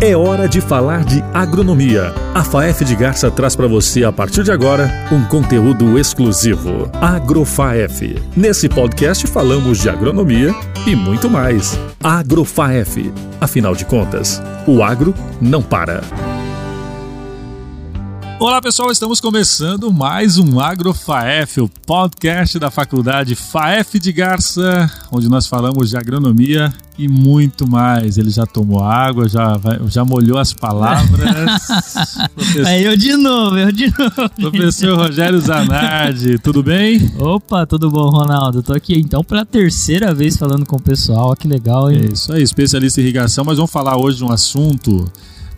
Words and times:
É 0.00 0.14
hora 0.14 0.46
de 0.46 0.60
falar 0.60 1.04
de 1.04 1.24
agronomia. 1.32 2.12
A 2.34 2.44
FAEF 2.44 2.84
de 2.84 2.94
Garça 2.94 3.30
traz 3.30 3.56
para 3.56 3.66
você, 3.66 4.04
a 4.04 4.12
partir 4.12 4.42
de 4.42 4.52
agora, 4.52 4.90
um 5.10 5.24
conteúdo 5.24 5.98
exclusivo. 5.98 6.90
AgroFaef. 7.00 8.22
Nesse 8.36 8.68
podcast 8.68 9.26
falamos 9.26 9.78
de 9.78 9.88
agronomia 9.88 10.54
e 10.86 10.94
muito 10.94 11.30
mais. 11.30 11.78
AgroFaef. 12.02 13.10
Afinal 13.40 13.74
de 13.74 13.86
contas, 13.86 14.42
o 14.66 14.82
agro 14.82 15.14
não 15.40 15.62
para. 15.62 16.02
Olá 18.38 18.60
pessoal, 18.60 18.92
estamos 18.92 19.18
começando 19.18 19.90
mais 19.90 20.36
um 20.36 20.60
AgroFaef, 20.60 21.58
o 21.62 21.70
podcast 21.86 22.58
da 22.58 22.70
Faculdade 22.70 23.34
FAEF 23.34 23.98
de 23.98 24.12
Garça, 24.12 24.90
onde 25.10 25.26
nós 25.26 25.46
falamos 25.46 25.88
de 25.88 25.96
agronomia 25.96 26.70
e 26.98 27.08
muito 27.08 27.66
mais. 27.66 28.18
Ele 28.18 28.28
já 28.28 28.44
tomou 28.44 28.84
água, 28.84 29.26
já, 29.26 29.58
já 29.86 30.04
molhou 30.04 30.36
as 30.36 30.52
palavras. 30.52 31.66
Professor... 32.36 32.66
É 32.66 32.82
eu 32.82 32.94
de 32.94 33.16
novo, 33.16 33.56
eu 33.56 33.72
de 33.72 33.86
novo. 33.86 34.30
Professor 34.38 34.98
Rogério 34.98 35.40
Zanardi, 35.40 36.38
tudo 36.38 36.62
bem? 36.62 37.10
Opa, 37.18 37.64
tudo 37.64 37.90
bom, 37.90 38.10
Ronaldo? 38.10 38.62
Tô 38.62 38.74
aqui 38.74 38.98
então 38.98 39.24
pela 39.24 39.46
terceira 39.46 40.14
vez 40.14 40.36
falando 40.36 40.66
com 40.66 40.76
o 40.76 40.82
pessoal, 40.82 41.34
que 41.34 41.48
legal, 41.48 41.90
hein? 41.90 42.02
É 42.02 42.12
isso 42.12 42.30
aí, 42.34 42.42
especialista 42.42 43.00
em 43.00 43.04
irrigação, 43.04 43.46
mas 43.46 43.56
vamos 43.56 43.72
falar 43.72 43.96
hoje 43.96 44.18
de 44.18 44.24
um 44.24 44.30
assunto 44.30 45.10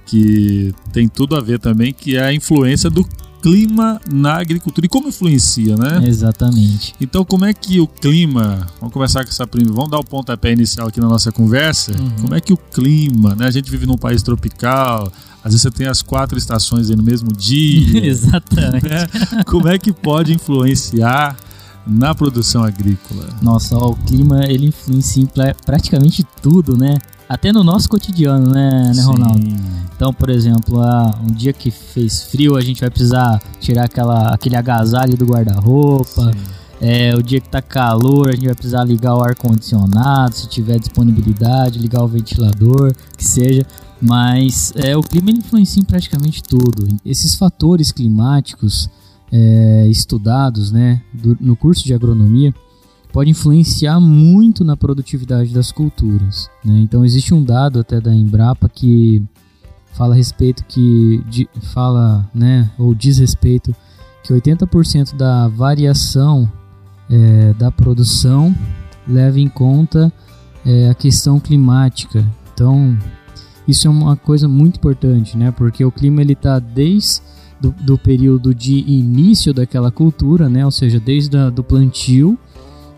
que 0.08 0.74
tem 0.90 1.06
tudo 1.06 1.36
a 1.36 1.40
ver 1.40 1.58
também, 1.58 1.92
que 1.92 2.16
é 2.16 2.24
a 2.24 2.32
influência 2.32 2.88
do 2.88 3.06
clima 3.42 4.00
na 4.10 4.38
agricultura 4.38 4.86
e 4.86 4.88
como 4.88 5.08
influencia, 5.08 5.76
né? 5.76 6.02
Exatamente. 6.04 6.94
Então, 7.00 7.24
como 7.24 7.44
é 7.44 7.52
que 7.52 7.78
o 7.78 7.86
clima, 7.86 8.66
vamos 8.80 8.92
começar 8.92 9.22
com 9.22 9.30
essa 9.30 9.46
primeira, 9.46 9.74
vamos 9.74 9.90
dar 9.90 9.98
o 9.98 10.04
pontapé 10.04 10.52
inicial 10.52 10.88
aqui 10.88 10.98
na 10.98 11.08
nossa 11.08 11.30
conversa, 11.30 11.92
uhum. 11.92 12.10
como 12.22 12.34
é 12.34 12.40
que 12.40 12.52
o 12.52 12.56
clima, 12.56 13.34
né? 13.34 13.46
A 13.46 13.50
gente 13.50 13.70
vive 13.70 13.86
num 13.86 13.98
país 13.98 14.22
tropical, 14.22 15.12
às 15.44 15.52
vezes 15.52 15.62
você 15.62 15.70
tem 15.70 15.86
as 15.86 16.00
quatro 16.00 16.38
estações 16.38 16.90
aí 16.90 16.96
no 16.96 17.02
mesmo 17.02 17.30
dia. 17.30 18.00
Exatamente. 18.08 18.88
Né? 18.88 19.06
Como 19.46 19.68
é 19.68 19.78
que 19.78 19.92
pode 19.92 20.32
influenciar 20.32 21.36
na 21.86 22.14
produção 22.14 22.64
agrícola? 22.64 23.28
Nossa, 23.42 23.76
ó, 23.76 23.90
o 23.90 23.96
clima 23.96 24.42
ele 24.46 24.66
influencia 24.66 25.22
em 25.22 25.28
praticamente 25.64 26.26
tudo, 26.42 26.76
né? 26.76 26.96
Até 27.28 27.52
no 27.52 27.62
nosso 27.62 27.88
cotidiano, 27.88 28.50
né, 28.50 28.92
né 28.94 29.02
Ronaldo? 29.02 29.46
Então, 29.94 30.14
por 30.14 30.30
exemplo, 30.30 30.80
ah, 30.80 31.18
um 31.22 31.32
dia 31.32 31.52
que 31.52 31.70
fez 31.70 32.22
frio, 32.22 32.56
a 32.56 32.60
gente 32.60 32.80
vai 32.80 32.88
precisar 32.88 33.42
tirar 33.60 33.84
aquela, 33.84 34.28
aquele 34.32 34.56
agasalho 34.56 35.16
do 35.16 35.26
guarda-roupa. 35.26 36.30
É, 36.80 37.14
o 37.16 37.22
dia 37.22 37.40
que 37.40 37.48
tá 37.48 37.60
calor, 37.60 38.28
a 38.28 38.32
gente 38.32 38.46
vai 38.46 38.54
precisar 38.54 38.84
ligar 38.84 39.16
o 39.16 39.22
ar-condicionado, 39.22 40.36
se 40.36 40.48
tiver 40.48 40.78
disponibilidade, 40.78 41.78
ligar 41.78 42.02
o 42.04 42.08
ventilador, 42.08 42.94
que 43.16 43.24
seja. 43.24 43.66
Mas 44.00 44.72
é, 44.76 44.96
o 44.96 45.02
clima 45.02 45.30
influencia 45.30 45.80
em 45.80 45.84
praticamente 45.84 46.42
tudo. 46.42 46.86
Esses 47.04 47.34
fatores 47.34 47.90
climáticos 47.90 48.88
é, 49.32 49.86
estudados 49.88 50.70
né, 50.70 51.02
do, 51.12 51.36
no 51.40 51.56
curso 51.56 51.84
de 51.84 51.92
agronomia, 51.92 52.54
pode 53.12 53.30
influenciar 53.30 54.00
muito 54.00 54.64
na 54.64 54.76
produtividade 54.76 55.52
das 55.52 55.72
culturas. 55.72 56.50
Né? 56.64 56.80
Então 56.80 57.04
existe 57.04 57.34
um 57.34 57.42
dado 57.42 57.80
até 57.80 58.00
da 58.00 58.14
Embrapa 58.14 58.68
que 58.68 59.22
fala 59.92 60.14
a 60.14 60.16
respeito 60.16 60.64
que 60.64 61.22
de, 61.28 61.48
fala, 61.72 62.28
né, 62.34 62.70
ou 62.78 62.94
diz 62.94 63.18
respeito 63.18 63.74
que 64.22 64.32
80% 64.32 65.16
da 65.16 65.48
variação 65.48 66.50
é, 67.10 67.52
da 67.54 67.70
produção 67.70 68.54
leva 69.06 69.40
em 69.40 69.48
conta 69.48 70.12
é, 70.64 70.90
a 70.90 70.94
questão 70.94 71.40
climática. 71.40 72.24
Então 72.52 72.96
isso 73.66 73.86
é 73.86 73.90
uma 73.90 74.16
coisa 74.16 74.48
muito 74.48 74.76
importante, 74.76 75.36
né? 75.36 75.50
Porque 75.50 75.84
o 75.84 75.92
clima 75.92 76.22
ele 76.22 76.32
está 76.32 76.58
desde 76.58 77.20
do, 77.60 77.70
do, 77.70 77.98
período 77.98 78.54
de 78.54 78.78
início 78.86 79.52
daquela 79.52 79.90
cultura, 79.90 80.48
né? 80.48 80.64
Ou 80.64 80.70
seja, 80.70 80.98
desde 80.98 81.36
o 81.36 81.50
do 81.50 81.62
plantio 81.62 82.38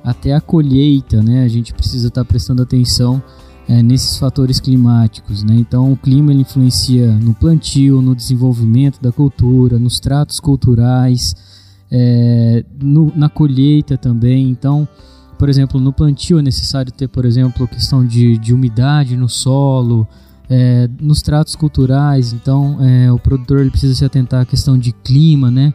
até 0.05 0.35
a 0.35 0.41
colheita, 0.41 1.23
né? 1.23 1.45
A 1.45 1.49
gente 1.49 1.73
precisa 1.75 2.09
estar 2.09 2.23
tá 2.23 2.29
prestando 2.29 2.63
atenção 2.63 3.23
é, 3.69 3.83
nesses 3.83 4.19
fatores 4.19 4.59
climáticos, 4.59 5.45
né? 5.45 5.55
Então, 5.57 5.93
o 5.93 5.97
clima 5.97 6.33
ele 6.33 6.41
influencia 6.41 7.13
no 7.13 7.35
plantio, 7.35 8.03
no 8.03 8.15
desenvolvimento 8.15 9.01
da 9.01 9.13
cultura, 9.13 9.79
nos 9.79 10.01
tratos 10.01 10.41
culturais, 10.41 11.35
é, 11.91 12.65
no, 12.83 13.13
na 13.15 13.29
colheita 13.29 13.97
também. 13.97 14.49
Então, 14.49 14.89
por 15.39 15.49
exemplo, 15.49 15.81
no 15.81 15.93
plantio 15.93 16.39
é 16.39 16.43
necessário 16.43 16.91
ter, 16.91 17.09
por 17.09 17.25
exemplo, 17.25 17.69
questão 17.69 18.05
de, 18.05 18.37
de 18.39 18.53
umidade 18.53 19.17
no 19.17 19.29
solo, 19.29 20.07
é, 20.49 20.89
nos 21.01 21.23
tratos 21.23 21.55
culturais. 21.55 22.33
Então, 22.33 22.79
é, 22.81 23.13
o 23.13 23.19
produtor 23.19 23.61
ele 23.61 23.71
precisa 23.71 23.95
se 23.95 24.05
atentar 24.05 24.43
à 24.43 24.45
questão 24.45 24.77
de 24.77 24.93
clima, 24.93 25.51
né? 25.51 25.73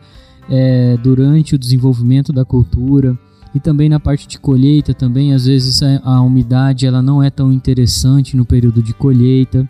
É, 0.47 0.97
durante 0.97 1.55
o 1.55 1.57
desenvolvimento 1.57 2.31
da 2.31 2.45
cultura 2.45 3.17
e 3.55 3.59
também 3.61 3.88
na 3.88 4.01
parte 4.01 4.27
de 4.27 4.38
colheita 4.38 4.93
também 4.93 5.33
às 5.33 5.45
vezes 5.45 5.81
a, 6.03 6.21
umidade 6.21 6.85
ela 6.85 7.01
não 7.01 7.23
é 7.23 7.29
tão 7.29 7.53
interessante 7.53 8.35
no 8.35 8.45
período 8.45 8.83
de 8.83 8.93
colheita. 8.93 9.67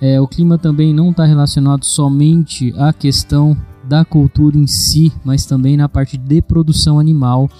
É, 0.00 0.20
o 0.20 0.28
clima 0.28 0.56
também 0.56 0.94
não 0.94 1.10
está 1.10 1.24
relacionado 1.24 1.84
somente 1.84 2.72
à 2.78 2.92
questão 2.92 3.56
da 3.82 4.04
cultura 4.04 4.56
em 4.56 4.68
si 4.68 5.12
mas 5.24 5.44
também 5.44 5.76
na 5.76 5.88
parte 5.88 6.16
de 6.16 6.40
produção 6.40 7.00
animal. 7.00 7.50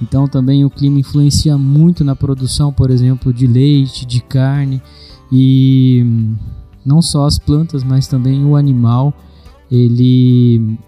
Então 0.00 0.26
também 0.26 0.64
o 0.64 0.70
clima 0.70 0.98
influencia 0.98 1.58
muito 1.58 2.02
na 2.02 2.16
produção 2.16 2.72
por 2.72 2.90
exemplo 2.90 3.30
de 3.30 3.46
leite 3.46 4.06
de 4.06 4.22
carne 4.22 4.80
e 5.30 6.02
não 6.82 7.02
só 7.02 7.26
as 7.26 7.38
plantas 7.38 7.84
mas 7.84 8.08
também 8.08 8.42
o 8.42 8.56
animal. 8.56 9.12
Ele 9.70 10.78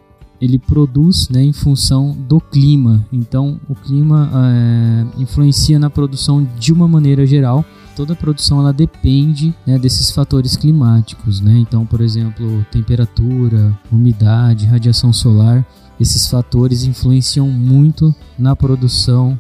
ele 0.41 0.59
produz 0.59 1.29
né, 1.29 1.43
em 1.43 1.53
função 1.53 2.17
do 2.29 2.41
clima. 2.41 3.05
Então, 3.13 3.61
o 3.69 3.75
clima 3.75 4.31
é, 4.35 5.21
influencia 5.21 5.79
na 5.79 5.91
produção 5.91 6.47
de 6.59 6.73
uma 6.73 6.87
maneira 6.87 7.27
geral. 7.27 7.65
Toda 7.95 8.13
a 8.13 8.17
produção 8.17 8.61
ela 8.61 8.73
depende 8.73 9.55
né, 9.67 9.79
desses 9.79 10.11
fatores 10.11 10.57
climáticos. 10.57 11.41
Né? 11.41 11.59
Então, 11.59 11.87
por 11.87 12.01
exemplo, 12.01 12.65
temperatura, 12.71 13.77
umidade, 13.91 14.67
radiação 14.67 15.13
solar. 15.13 15.67
Esses 15.99 16.29
fatores 16.29 16.85
influenciam 16.85 17.49
muito 17.49 18.15
na 18.39 18.55
produção 18.55 19.39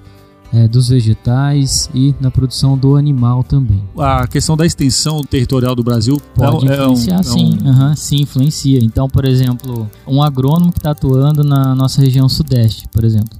é, 0.56 0.66
dos 0.66 0.88
vegetais 0.88 1.90
e 1.94 2.14
na 2.18 2.30
produção 2.30 2.78
do 2.78 2.96
animal 2.96 3.44
também. 3.44 3.82
A 3.98 4.26
questão 4.26 4.56
da 4.56 4.64
extensão 4.64 5.22
territorial 5.22 5.74
do 5.74 5.84
Brasil 5.84 6.20
pode 6.34 6.66
é, 6.66 6.72
influenciar, 6.72 7.16
é 7.16 7.20
um, 7.20 7.22
sim. 7.22 7.58
É 7.62 7.68
um... 7.68 7.88
Uhum, 7.88 7.96
sim, 7.96 8.16
influencia. 8.22 8.78
Então, 8.82 9.06
por 9.06 9.26
exemplo, 9.26 9.90
um 10.06 10.22
agrônomo 10.22 10.72
que 10.72 10.78
está 10.78 10.92
atuando 10.92 11.44
na 11.44 11.74
nossa 11.74 12.00
região 12.00 12.26
sudeste, 12.26 12.88
por 12.88 13.04
exemplo, 13.04 13.38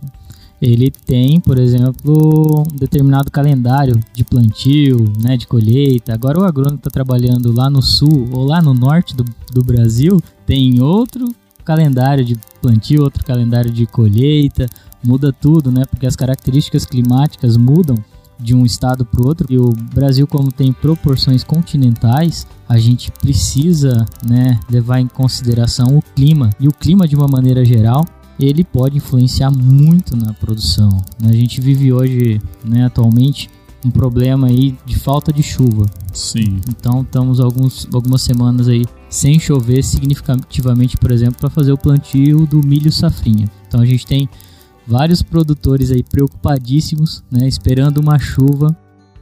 ele 0.60 0.90
tem, 0.90 1.40
por 1.40 1.58
exemplo, 1.58 2.64
um 2.70 2.76
determinado 2.76 3.30
calendário 3.30 3.98
de 4.12 4.24
plantio, 4.24 5.04
né, 5.22 5.36
de 5.36 5.46
colheita. 5.46 6.12
Agora 6.12 6.38
o 6.38 6.44
agrônomo 6.44 6.78
que 6.78 6.88
está 6.88 6.90
trabalhando 6.90 7.52
lá 7.52 7.70
no 7.70 7.80
sul 7.80 8.28
ou 8.32 8.44
lá 8.44 8.60
no 8.60 8.74
norte 8.74 9.14
do, 9.14 9.24
do 9.52 9.64
Brasil 9.64 10.20
tem 10.46 10.80
outro 10.80 11.26
calendário 11.64 12.24
de 12.24 12.36
plantio, 12.62 13.02
outro 13.02 13.24
calendário 13.24 13.70
de 13.70 13.86
colheita, 13.86 14.66
muda 15.06 15.32
tudo, 15.32 15.70
né? 15.70 15.84
Porque 15.88 16.06
as 16.06 16.16
características 16.16 16.84
climáticas 16.84 17.56
mudam 17.56 17.96
de 18.38 18.54
um 18.54 18.66
estado 18.66 19.04
para 19.04 19.20
o 19.20 19.26
outro. 19.26 19.46
E 19.50 19.58
o 19.58 19.70
Brasil, 19.94 20.26
como 20.26 20.52
tem 20.52 20.72
proporções 20.72 21.42
continentais, 21.42 22.46
a 22.68 22.78
gente 22.78 23.10
precisa, 23.10 24.04
né, 24.26 24.58
levar 24.68 25.00
em 25.00 25.08
consideração 25.08 25.96
o 25.96 26.02
clima. 26.14 26.50
E 26.60 26.68
o 26.68 26.72
clima, 26.72 27.06
de 27.06 27.16
uma 27.16 27.28
maneira 27.28 27.64
geral, 27.64 28.04
ele 28.38 28.64
pode 28.64 28.98
influenciar 28.98 29.50
muito 29.50 30.16
na 30.16 30.32
produção. 30.34 30.90
Né? 31.20 31.30
A 31.30 31.32
gente 31.32 31.60
vive 31.60 31.92
hoje, 31.92 32.40
né, 32.64 32.84
atualmente, 32.84 33.48
um 33.84 33.90
problema 33.90 34.48
aí 34.48 34.76
de 34.84 34.98
falta 34.98 35.32
de 35.32 35.42
chuva. 35.42 35.86
Sim. 36.12 36.60
Então 36.68 37.02
estamos 37.02 37.40
alguns, 37.40 37.88
algumas 37.92 38.22
semanas 38.22 38.68
aí 38.68 38.84
sem 39.08 39.38
chover 39.38 39.82
significativamente, 39.82 40.96
por 40.96 41.12
exemplo, 41.12 41.38
para 41.38 41.48
fazer 41.48 41.72
o 41.72 41.78
plantio 41.78 42.46
do 42.46 42.66
milho 42.66 42.90
safrinha. 42.90 43.48
Então 43.68 43.80
a 43.80 43.86
gente 43.86 44.04
tem 44.04 44.28
vários 44.86 45.22
produtores 45.22 45.90
aí 45.90 46.02
preocupadíssimos, 46.02 47.22
né, 47.30 47.46
esperando 47.48 47.98
uma 47.98 48.18
chuva, 48.18 48.76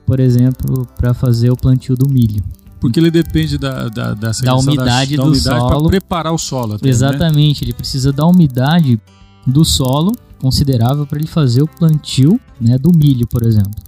por 0.07 0.21
exemplo, 0.21 0.87
para 0.97 1.15
fazer 1.15 1.51
o 1.51 1.57
plantio 1.57 1.97
do 1.97 2.09
milho. 2.09 2.43
Porque 2.81 3.01
ele 3.01 3.11
depende 3.11 3.57
da, 3.57 3.89
da, 3.89 4.13
da, 4.13 4.31
da 4.31 4.57
umidade 4.57 5.17
da, 5.17 5.23
do 5.23 5.31
umidade 5.31 5.59
solo. 5.59 5.69
Para 5.69 5.89
preparar 5.89 6.33
o 6.35 6.39
solo. 6.39 6.75
Até, 6.75 6.85
né? 6.85 6.91
Exatamente, 6.91 7.63
né? 7.63 7.69
ele 7.69 7.73
precisa 7.73 8.13
da 8.13 8.27
umidade 8.27 9.01
do 9.47 9.65
solo 9.65 10.13
considerável 10.39 11.07
para 11.07 11.19
ele 11.19 11.27
fazer 11.27 11.63
o 11.63 11.67
plantio 11.67 12.39
né, 12.61 12.77
do 12.77 12.91
milho, 12.95 13.27
por 13.27 13.43
exemplo. 13.43 13.83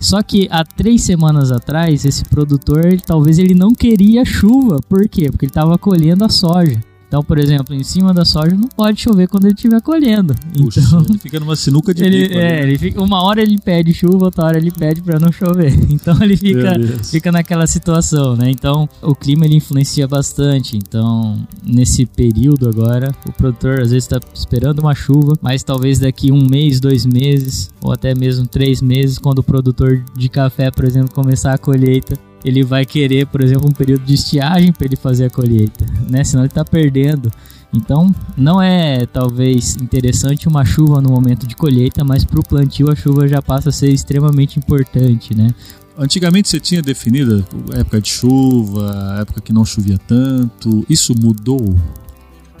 Só 0.00 0.22
que 0.22 0.48
há 0.50 0.64
três 0.64 1.02
semanas 1.02 1.52
atrás, 1.52 2.06
esse 2.06 2.24
produtor, 2.24 2.98
talvez 3.06 3.38
ele 3.38 3.54
não 3.54 3.74
queria 3.74 4.24
chuva. 4.24 4.80
Por 4.88 5.06
quê? 5.06 5.30
Porque 5.30 5.44
ele 5.44 5.50
estava 5.50 5.76
colhendo 5.76 6.24
a 6.24 6.30
soja. 6.30 6.80
Então, 7.10 7.24
por 7.24 7.38
exemplo, 7.38 7.74
em 7.74 7.82
cima 7.82 8.14
da 8.14 8.24
soja 8.24 8.54
não 8.54 8.68
pode 8.68 9.00
chover 9.00 9.26
quando 9.26 9.46
ele 9.46 9.54
estiver 9.54 9.80
colhendo. 9.82 10.32
Puxa, 10.56 10.78
então, 10.78 11.00
ele 11.08 11.18
fica 11.18 11.40
numa 11.40 11.56
sinuca 11.56 11.92
de 11.92 12.04
ele, 12.04 12.28
bico. 12.28 12.38
é, 12.38 12.38
né? 12.38 12.62
ele 12.62 12.78
fica, 12.78 13.02
uma 13.02 13.24
hora 13.24 13.42
ele 13.42 13.58
pede 13.58 13.92
chuva, 13.92 14.26
outra 14.26 14.44
hora 14.44 14.58
ele 14.58 14.70
pede 14.70 15.02
para 15.02 15.18
não 15.18 15.32
chover. 15.32 15.76
Então 15.90 16.22
ele 16.22 16.36
fica, 16.36 16.74
fica 17.02 17.32
naquela 17.32 17.66
situação, 17.66 18.36
né? 18.36 18.48
Então 18.48 18.88
o 19.02 19.12
clima 19.12 19.44
ele 19.44 19.56
influencia 19.56 20.06
bastante. 20.06 20.76
Então 20.76 21.36
nesse 21.64 22.06
período 22.06 22.68
agora, 22.68 23.12
o 23.26 23.32
produtor 23.32 23.80
às 23.80 23.90
vezes 23.90 24.04
está 24.04 24.20
esperando 24.32 24.78
uma 24.78 24.94
chuva, 24.94 25.36
mas 25.42 25.64
talvez 25.64 25.98
daqui 25.98 26.30
um 26.30 26.46
mês, 26.48 26.78
dois 26.78 27.04
meses 27.04 27.70
ou 27.82 27.92
até 27.92 28.14
mesmo 28.14 28.46
três 28.46 28.80
meses, 28.80 29.18
quando 29.18 29.40
o 29.40 29.42
produtor 29.42 30.04
de 30.16 30.28
café, 30.28 30.70
por 30.70 30.84
exemplo, 30.84 31.12
começar 31.12 31.54
a 31.54 31.58
colheita, 31.58 32.16
ele 32.44 32.62
vai 32.62 32.84
querer, 32.86 33.26
por 33.26 33.40
exemplo, 33.42 33.68
um 33.68 33.72
período 33.72 34.04
de 34.04 34.14
estiagem 34.14 34.72
para 34.72 34.86
ele 34.86 34.96
fazer 34.96 35.26
a 35.26 35.30
colheita, 35.30 35.84
né? 36.08 36.24
Senão 36.24 36.42
ele 36.42 36.48
está 36.50 36.64
perdendo. 36.64 37.30
Então, 37.72 38.12
não 38.36 38.60
é 38.60 39.06
talvez 39.06 39.76
interessante 39.76 40.48
uma 40.48 40.64
chuva 40.64 41.00
no 41.00 41.10
momento 41.10 41.46
de 41.46 41.54
colheita, 41.54 42.02
mas 42.02 42.24
para 42.24 42.40
o 42.40 42.42
plantio 42.42 42.90
a 42.90 42.96
chuva 42.96 43.28
já 43.28 43.40
passa 43.40 43.68
a 43.68 43.72
ser 43.72 43.90
extremamente 43.92 44.58
importante, 44.58 45.36
né? 45.36 45.54
Antigamente 45.96 46.48
você 46.48 46.58
tinha 46.58 46.80
definido 46.82 47.44
época 47.74 48.00
de 48.00 48.08
chuva, 48.08 49.18
época 49.20 49.40
que 49.40 49.52
não 49.52 49.64
chovia 49.64 49.98
tanto. 49.98 50.84
Isso 50.88 51.14
mudou 51.20 51.76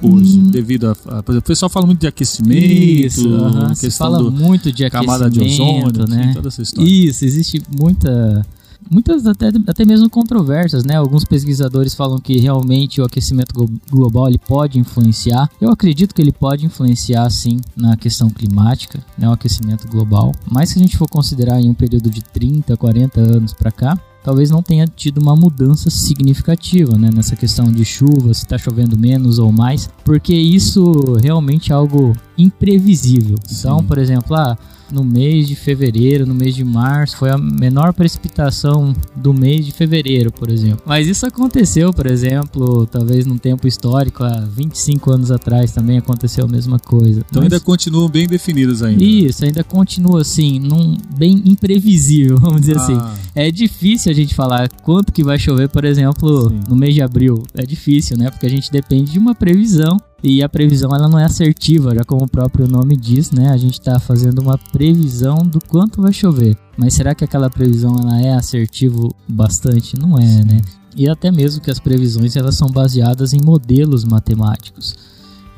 hoje, 0.02 0.38
Hum. 0.38 0.50
devido 0.50 0.88
a, 0.88 0.92
a- 1.08 1.38
O 1.38 1.42
pessoal 1.42 1.68
fala 1.68 1.86
muito 1.86 2.00
de 2.00 2.06
aquecimento, 2.06 3.06
Isso, 3.06 3.28
se 3.74 3.80
questão 3.86 4.12
fala 4.12 4.30
muito 4.30 4.70
de 4.72 4.88
camada 4.90 5.28
de 5.30 5.40
ozônio, 5.40 6.06
né? 6.08 6.22
assim, 6.24 6.34
toda 6.34 6.48
essa 6.48 6.62
história. 6.62 6.88
Isso, 6.88 7.24
existe 7.24 7.62
muita. 7.80 8.46
Muitas 8.90 9.24
até, 9.26 9.48
até 9.68 9.84
mesmo 9.84 10.10
controvérsias, 10.10 10.82
né? 10.84 10.96
Alguns 10.96 11.24
pesquisadores 11.24 11.94
falam 11.94 12.18
que 12.18 12.38
realmente 12.38 13.00
o 13.00 13.04
aquecimento 13.04 13.54
glo- 13.54 13.70
global 13.90 14.26
ele 14.28 14.38
pode 14.38 14.78
influenciar. 14.80 15.48
Eu 15.60 15.70
acredito 15.70 16.12
que 16.14 16.20
ele 16.20 16.32
pode 16.32 16.66
influenciar 16.66 17.30
sim 17.30 17.58
na 17.76 17.96
questão 17.96 18.28
climática, 18.28 18.98
né? 19.16 19.28
O 19.28 19.32
aquecimento 19.32 19.86
global. 19.86 20.32
Mas 20.50 20.70
se 20.70 20.78
a 20.78 20.82
gente 20.82 20.96
for 20.98 21.08
considerar 21.08 21.60
em 21.60 21.70
um 21.70 21.74
período 21.74 22.10
de 22.10 22.20
30, 22.22 22.76
40 22.76 23.20
anos 23.20 23.52
para 23.52 23.70
cá, 23.70 23.96
talvez 24.24 24.50
não 24.50 24.62
tenha 24.62 24.86
tido 24.86 25.18
uma 25.18 25.36
mudança 25.36 25.88
significativa, 25.88 26.98
né? 26.98 27.10
Nessa 27.14 27.36
questão 27.36 27.70
de 27.70 27.84
chuva, 27.84 28.34
se 28.34 28.42
está 28.44 28.58
chovendo 28.58 28.98
menos 28.98 29.38
ou 29.38 29.52
mais, 29.52 29.88
porque 30.04 30.34
isso 30.34 30.92
realmente 31.22 31.70
é 31.72 31.74
algo 31.74 32.12
imprevisível. 32.42 33.36
Então, 33.50 33.78
Sim. 33.80 33.84
por 33.86 33.98
exemplo, 33.98 34.34
ah, 34.36 34.56
no 34.90 35.04
mês 35.04 35.46
de 35.46 35.54
fevereiro, 35.54 36.26
no 36.26 36.34
mês 36.34 36.52
de 36.54 36.64
março, 36.64 37.16
foi 37.16 37.30
a 37.30 37.38
menor 37.38 37.92
precipitação 37.92 38.92
do 39.14 39.32
mês 39.32 39.64
de 39.64 39.70
fevereiro, 39.70 40.32
por 40.32 40.50
exemplo. 40.50 40.82
Mas 40.84 41.06
isso 41.06 41.24
aconteceu, 41.26 41.92
por 41.92 42.06
exemplo, 42.06 42.86
talvez 42.86 43.24
num 43.24 43.38
tempo 43.38 43.68
histórico, 43.68 44.24
há 44.24 44.40
25 44.40 45.12
anos 45.12 45.30
atrás 45.30 45.70
também 45.72 45.96
aconteceu 45.98 46.44
a 46.44 46.48
mesma 46.48 46.78
coisa. 46.80 47.20
Então 47.20 47.40
Mas- 47.40 47.44
ainda 47.52 47.60
continuam 47.60 48.08
bem 48.08 48.26
definidas 48.26 48.82
ainda. 48.82 49.02
Isso, 49.04 49.44
ainda 49.44 49.62
continua 49.62 50.22
assim, 50.22 50.58
num, 50.58 50.96
bem 51.16 51.40
imprevisível, 51.46 52.36
vamos 52.40 52.62
dizer 52.62 52.76
assim. 52.76 52.96
Ah, 52.96 53.14
É 53.34 53.50
difícil 53.50 54.10
a 54.10 54.14
gente 54.14 54.34
falar 54.34 54.68
quanto 54.82 55.12
que 55.12 55.22
vai 55.22 55.38
chover, 55.38 55.68
por 55.68 55.84
exemplo, 55.84 56.48
Sim. 56.50 56.60
no 56.68 56.74
mês 56.74 56.94
de 56.94 57.02
abril. 57.02 57.42
É 57.54 57.64
difícil, 57.64 58.16
né? 58.16 58.28
Porque 58.28 58.46
a 58.46 58.50
gente 58.50 58.72
depende 58.72 59.12
de 59.12 59.18
uma 59.20 59.36
previsão 59.36 59.96
e 60.22 60.42
a 60.42 60.48
previsão 60.48 60.90
ela 60.94 61.08
não 61.08 61.18
é 61.18 61.24
assertiva, 61.24 61.94
já 61.94 62.04
como 62.04 62.24
o 62.24 62.28
próprio 62.28 62.68
nome 62.68 62.96
diz, 62.96 63.30
né? 63.30 63.50
A 63.50 63.56
gente 63.56 63.74
está 63.74 63.98
fazendo 63.98 64.40
uma 64.40 64.58
previsão 64.58 65.38
do 65.38 65.58
quanto 65.60 66.02
vai 66.02 66.12
chover. 66.12 66.56
Mas 66.76 66.94
será 66.94 67.14
que 67.14 67.24
aquela 67.24 67.48
previsão 67.48 67.96
ela 67.98 68.20
é 68.20 68.34
assertivo 68.34 69.14
bastante? 69.26 69.98
Não 69.98 70.18
é, 70.18 70.44
né? 70.44 70.60
E 70.94 71.08
até 71.08 71.30
mesmo 71.30 71.62
que 71.62 71.70
as 71.70 71.78
previsões 71.78 72.36
elas 72.36 72.56
são 72.56 72.68
baseadas 72.68 73.32
em 73.32 73.40
modelos 73.42 74.04
matemáticos. 74.04 74.94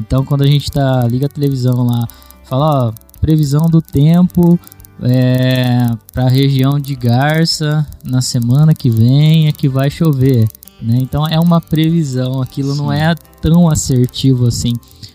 Então, 0.01 0.25
quando 0.25 0.43
a 0.43 0.47
gente 0.47 0.71
tá 0.71 1.07
liga 1.09 1.27
a 1.27 1.29
televisão 1.29 1.85
lá, 1.85 2.07
fala, 2.45 2.89
ó, 2.89 2.93
previsão 3.21 3.67
do 3.67 3.81
tempo 3.81 4.59
é, 5.03 5.87
para 6.13 6.25
a 6.27 6.29
região 6.29 6.79
de 6.79 6.95
Garça 6.95 7.87
na 8.05 8.21
semana 8.21 8.75
que 8.75 8.91
vem 8.91 9.49
é 9.49 9.53
que 9.53 9.69
vai 9.69 9.91
chover, 9.91 10.47
né? 10.83 10.99
Então 11.01 11.27
é 11.27 11.39
uma 11.39 11.61
previsão, 11.61 12.43
aquilo 12.43 12.75
não 12.75 12.89
Sim. 12.89 12.97
é 12.97 13.15
tão 13.41 13.69
assertivo 13.69 14.47
assim, 14.47 14.73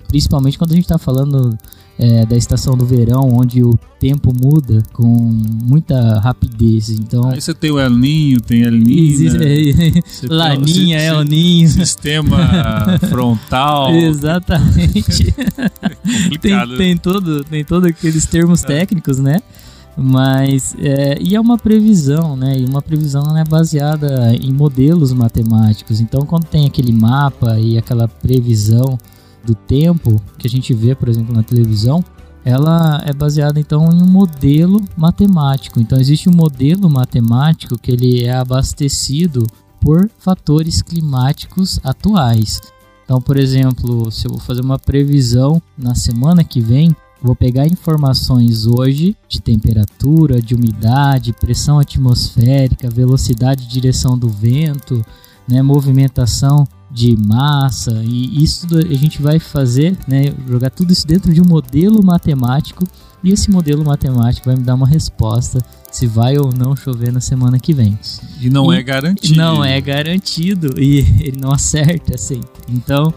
principalmente 0.08 0.58
quando 0.58 0.72
a 0.72 0.76
gente 0.76 0.86
está 0.86 0.98
falando 0.98 1.58
é, 2.00 2.26
da 2.28 2.36
estação 2.38 2.78
do 2.78 2.86
verão, 2.86 3.28
onde 3.34 3.64
o 3.64 3.78
tempo 4.00 4.32
muda 4.32 4.84
com 4.94 5.08
muita 5.08 6.20
rapidez. 6.20 6.90
Então 6.90 7.30
Aí 7.32 7.42
você 7.42 7.54
tem 7.56 7.72
o 7.72 7.80
El 7.80 7.90
Ninho, 7.90 8.40
tem 8.40 8.62
El 8.62 8.72
Nina. 8.72 9.02
existe- 9.02 9.38
você 10.06 10.28
tem 10.28 10.36
o 10.36 10.40
Laninha, 10.40 10.98
é 11.00 11.10
si- 11.24 11.30
ninho. 11.30 11.70
Sistema 11.70 12.38
frontal. 13.10 13.92
Exatamente. 13.96 15.32
tem, 15.34 16.54
complicado. 16.54 16.78
tem 16.78 16.98
todo 16.98 17.44
tem 17.44 17.66
todos 17.66 17.90
aqueles 17.90 18.26
termos 18.28 18.62
técnicos, 18.62 19.18
né? 19.18 19.40
Mas 20.00 20.76
é, 20.78 21.18
e 21.20 21.36
é 21.36 21.42
uma 21.42 21.58
previsão, 21.58 22.38
né? 22.38 22.60
E 22.60 22.66
uma 22.66 22.84
previsão 22.84 23.36
é 23.36 23.44
baseada 23.44 24.36
em 24.36 24.54
modelos 24.54 25.12
matemáticos. 25.12 26.00
Então, 26.00 26.24
quando 26.24 26.46
tem 26.46 26.68
aquele 26.68 26.92
mapa 26.92 27.60
e 27.60 27.80
aquela 27.80 28.08
previsão 28.08 28.98
do 29.44 29.56
tempo 29.56 30.22
que 30.38 30.46
a 30.46 30.50
gente 30.50 30.72
vê, 30.72 30.94
por 30.94 31.10
exemplo, 31.10 31.34
na 31.34 31.42
televisão, 31.42 32.04
ela 32.46 33.02
é 33.06 33.12
baseada 33.12 33.60
então 33.60 33.90
em 33.92 34.04
um 34.04 34.08
modelo 34.08 34.80
matemático. 34.96 35.80
Então, 35.80 36.00
existe 36.00 36.30
um 36.30 36.36
modelo 36.36 36.88
matemático 36.88 37.78
que 37.78 37.92
ele 37.92 38.24
é 38.24 38.36
abastecido 38.36 39.48
por 39.82 40.10
fatores 40.20 40.82
climáticos 40.82 41.80
atuais. 41.84 42.62
Então, 43.04 43.20
por 43.20 43.38
exemplo, 43.38 44.12
se 44.12 44.28
eu 44.28 44.32
vou 44.32 44.40
fazer 44.40 44.62
uma 44.62 44.78
previsão 44.78 45.62
na 45.78 45.96
semana 45.96 46.44
que 46.44 46.62
vem, 46.62 46.96
vou 47.22 47.36
pegar 47.36 47.68
informações 47.68 48.66
hoje 48.66 49.16
de 49.28 49.42
temperatura, 49.42 50.42
de 50.42 50.56
umidade, 50.56 51.34
pressão 51.34 51.80
atmosférica, 51.80 52.90
velocidade 52.90 53.64
e 53.64 53.68
direção 53.68 54.18
do 54.18 54.30
vento, 54.30 55.04
né, 55.48 55.62
movimentação 55.62 56.68
de 56.90 57.16
massa 57.18 58.02
e 58.04 58.44
isso 58.44 58.68
a 58.76 58.94
gente 58.94 59.22
vai 59.22 59.40
fazer, 59.40 59.98
né, 60.08 60.34
jogar 60.48 60.70
tudo 60.70 60.94
isso 60.94 61.06
dentro 61.06 61.34
de 61.34 61.42
um 61.42 61.46
modelo 61.46 62.04
matemático 62.04 62.84
e 63.24 63.32
esse 63.32 63.50
modelo 63.50 63.84
matemático 63.84 64.46
vai 64.46 64.56
me 64.56 64.64
dar 64.64 64.76
uma 64.76 64.88
resposta 64.88 65.60
se 65.92 66.06
vai 66.06 66.38
ou 66.38 66.54
não 66.54 66.76
chover 66.76 67.12
na 67.12 67.20
semana 67.20 67.60
que 67.60 67.74
vem. 67.74 67.98
E 68.40 68.50
não 68.50 68.72
E 68.72 68.78
é 68.78 68.84
garantido. 68.84 69.36
Não 69.36 69.66
é 69.66 69.82
garantido 69.82 70.80
e 70.80 71.00
ele 71.22 71.38
não 71.40 71.52
acerta 71.52 72.18
sempre. 72.18 72.62
Então, 72.70 73.14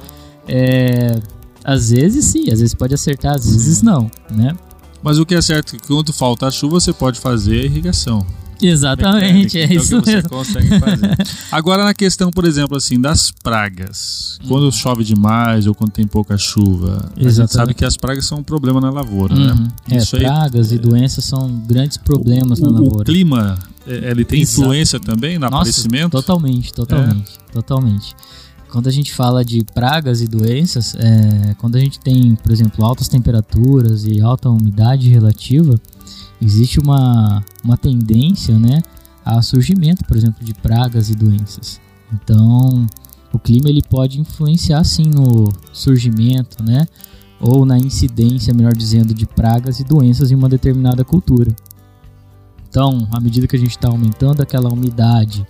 é, 0.49 1.21
às 1.65 1.91
vezes 1.91 2.25
sim, 2.27 2.51
às 2.51 2.61
vezes 2.61 2.75
pode 2.75 2.95
acertar, 2.95 3.35
às 3.37 3.45
vezes 3.45 3.79
Sim. 3.79 3.87
não, 3.87 4.11
né? 4.31 4.57
Mas 5.03 5.19
o 5.19 5.25
que 5.27 5.35
é 5.35 5.41
certo 5.41 5.77
é 5.77 5.79
que 5.79 5.87
quando 5.87 6.13
falta 6.13 6.51
chuva, 6.51 6.79
você 6.81 6.93
pode 6.93 7.19
fazer 7.19 7.61
a 7.61 7.65
irrigação. 7.65 8.25
Exatamente, 8.63 9.57
mecânica, 9.57 9.59
é 9.59 9.65
então, 9.65 9.77
isso 9.77 9.99
que 10.03 10.05
você 10.05 10.15
mesmo. 10.17 10.29
consegue 10.29 10.79
fazer. 10.79 11.17
Agora 11.51 11.83
na 11.85 11.95
questão, 11.95 12.31
por 12.31 12.45
exemplo, 12.45 12.77
assim, 12.77 13.01
das 13.01 13.31
pragas. 13.31 14.39
Quando 14.47 14.71
chove 14.71 15.03
demais 15.03 15.67
ou 15.67 15.75
quando 15.75 15.91
tem 15.93 16.07
pouca 16.07 16.37
chuva, 16.37 17.11
a 17.17 17.19
gente 17.19 17.27
Exatamente. 17.27 17.53
sabe 17.55 17.75
que 17.75 17.85
as 17.87 17.97
pragas 17.97 18.27
são 18.27 18.41
um 18.41 18.43
problema 18.43 18.79
na 18.79 18.91
lavoura, 18.91 19.35
Uhum. 19.35 19.47
né? 19.55 19.69
É, 19.93 19.97
Isso 19.97 20.17
aí- 20.17 20.23
pragas 20.25 20.73
e 20.73 20.79
doenças 20.79 21.25
são 21.25 21.51
grandes 21.67 21.97
problemas 21.97 22.59
o, 22.59 22.63
na 22.65 22.69
o 22.69 22.73
lavoura. 22.85 23.05
clima, 23.05 23.59
é, 23.87 24.11
ele 24.11 24.27
tem 24.27 24.43
Exato. 24.43 24.61
influência 24.61 25.01
também 25.01 25.39
no 25.39 25.47
Nossa, 25.47 25.57
aparecimento? 25.57 26.11
Totalmente, 26.11 26.73
totalmente, 26.75 27.33
totalmente. 27.53 28.15
Quando 28.71 28.89
a 28.89 28.93
gente 28.93 29.13
fala 29.13 29.45
de 29.45 29.65
pragas 29.65 30.21
e 30.21 30.29
doenças, 30.29 30.95
é, 30.95 31.55
quando 31.55 31.77
a 31.77 31.81
gente 31.81 31.99
tem, 31.99 32.37
por 32.37 32.53
exemplo, 32.53 32.85
altas 32.85 33.09
temperaturas 33.09 34.05
e 34.05 34.21
alta 34.21 34.49
umidade 34.49 35.09
relativa, 35.09 35.75
existe 36.41 36.79
uma, 36.79 37.45
uma 37.65 37.77
tendência, 37.77 38.59
né, 38.59 38.81
a 39.25 39.43
surgimento, 39.43 40.05
por 40.05 40.17
exemplo, 40.17 40.45
de 40.45 40.55
pragas 40.55 41.11
e 41.11 41.15
doenças. 41.15 41.81
Então, 42.13 42.87
o 43.33 43.39
clima 43.39 43.69
ele 43.69 43.83
pode 43.83 44.21
influenciar 44.21 44.85
sim 44.85 45.07
no 45.07 45.53
surgimento, 45.73 46.63
né, 46.63 46.87
ou 47.41 47.65
na 47.65 47.79
incidência, 47.79 48.55
melhor 48.55 48.73
dizendo, 48.73 49.13
de 49.13 49.27
pragas 49.27 49.81
e 49.81 49.85
doenças 49.85 50.31
em 50.31 50.35
uma 50.35 50.49
determinada 50.49 51.05
cultura. 51.05 51.55
Então, 52.69 53.09
à 53.11 53.21
medida 53.21 53.49
que 53.49 53.57
a 53.57 53.59
gente 53.59 53.71
está 53.71 53.89
aumentando 53.89 54.41
aquela 54.41 54.73
umidade, 54.73 55.45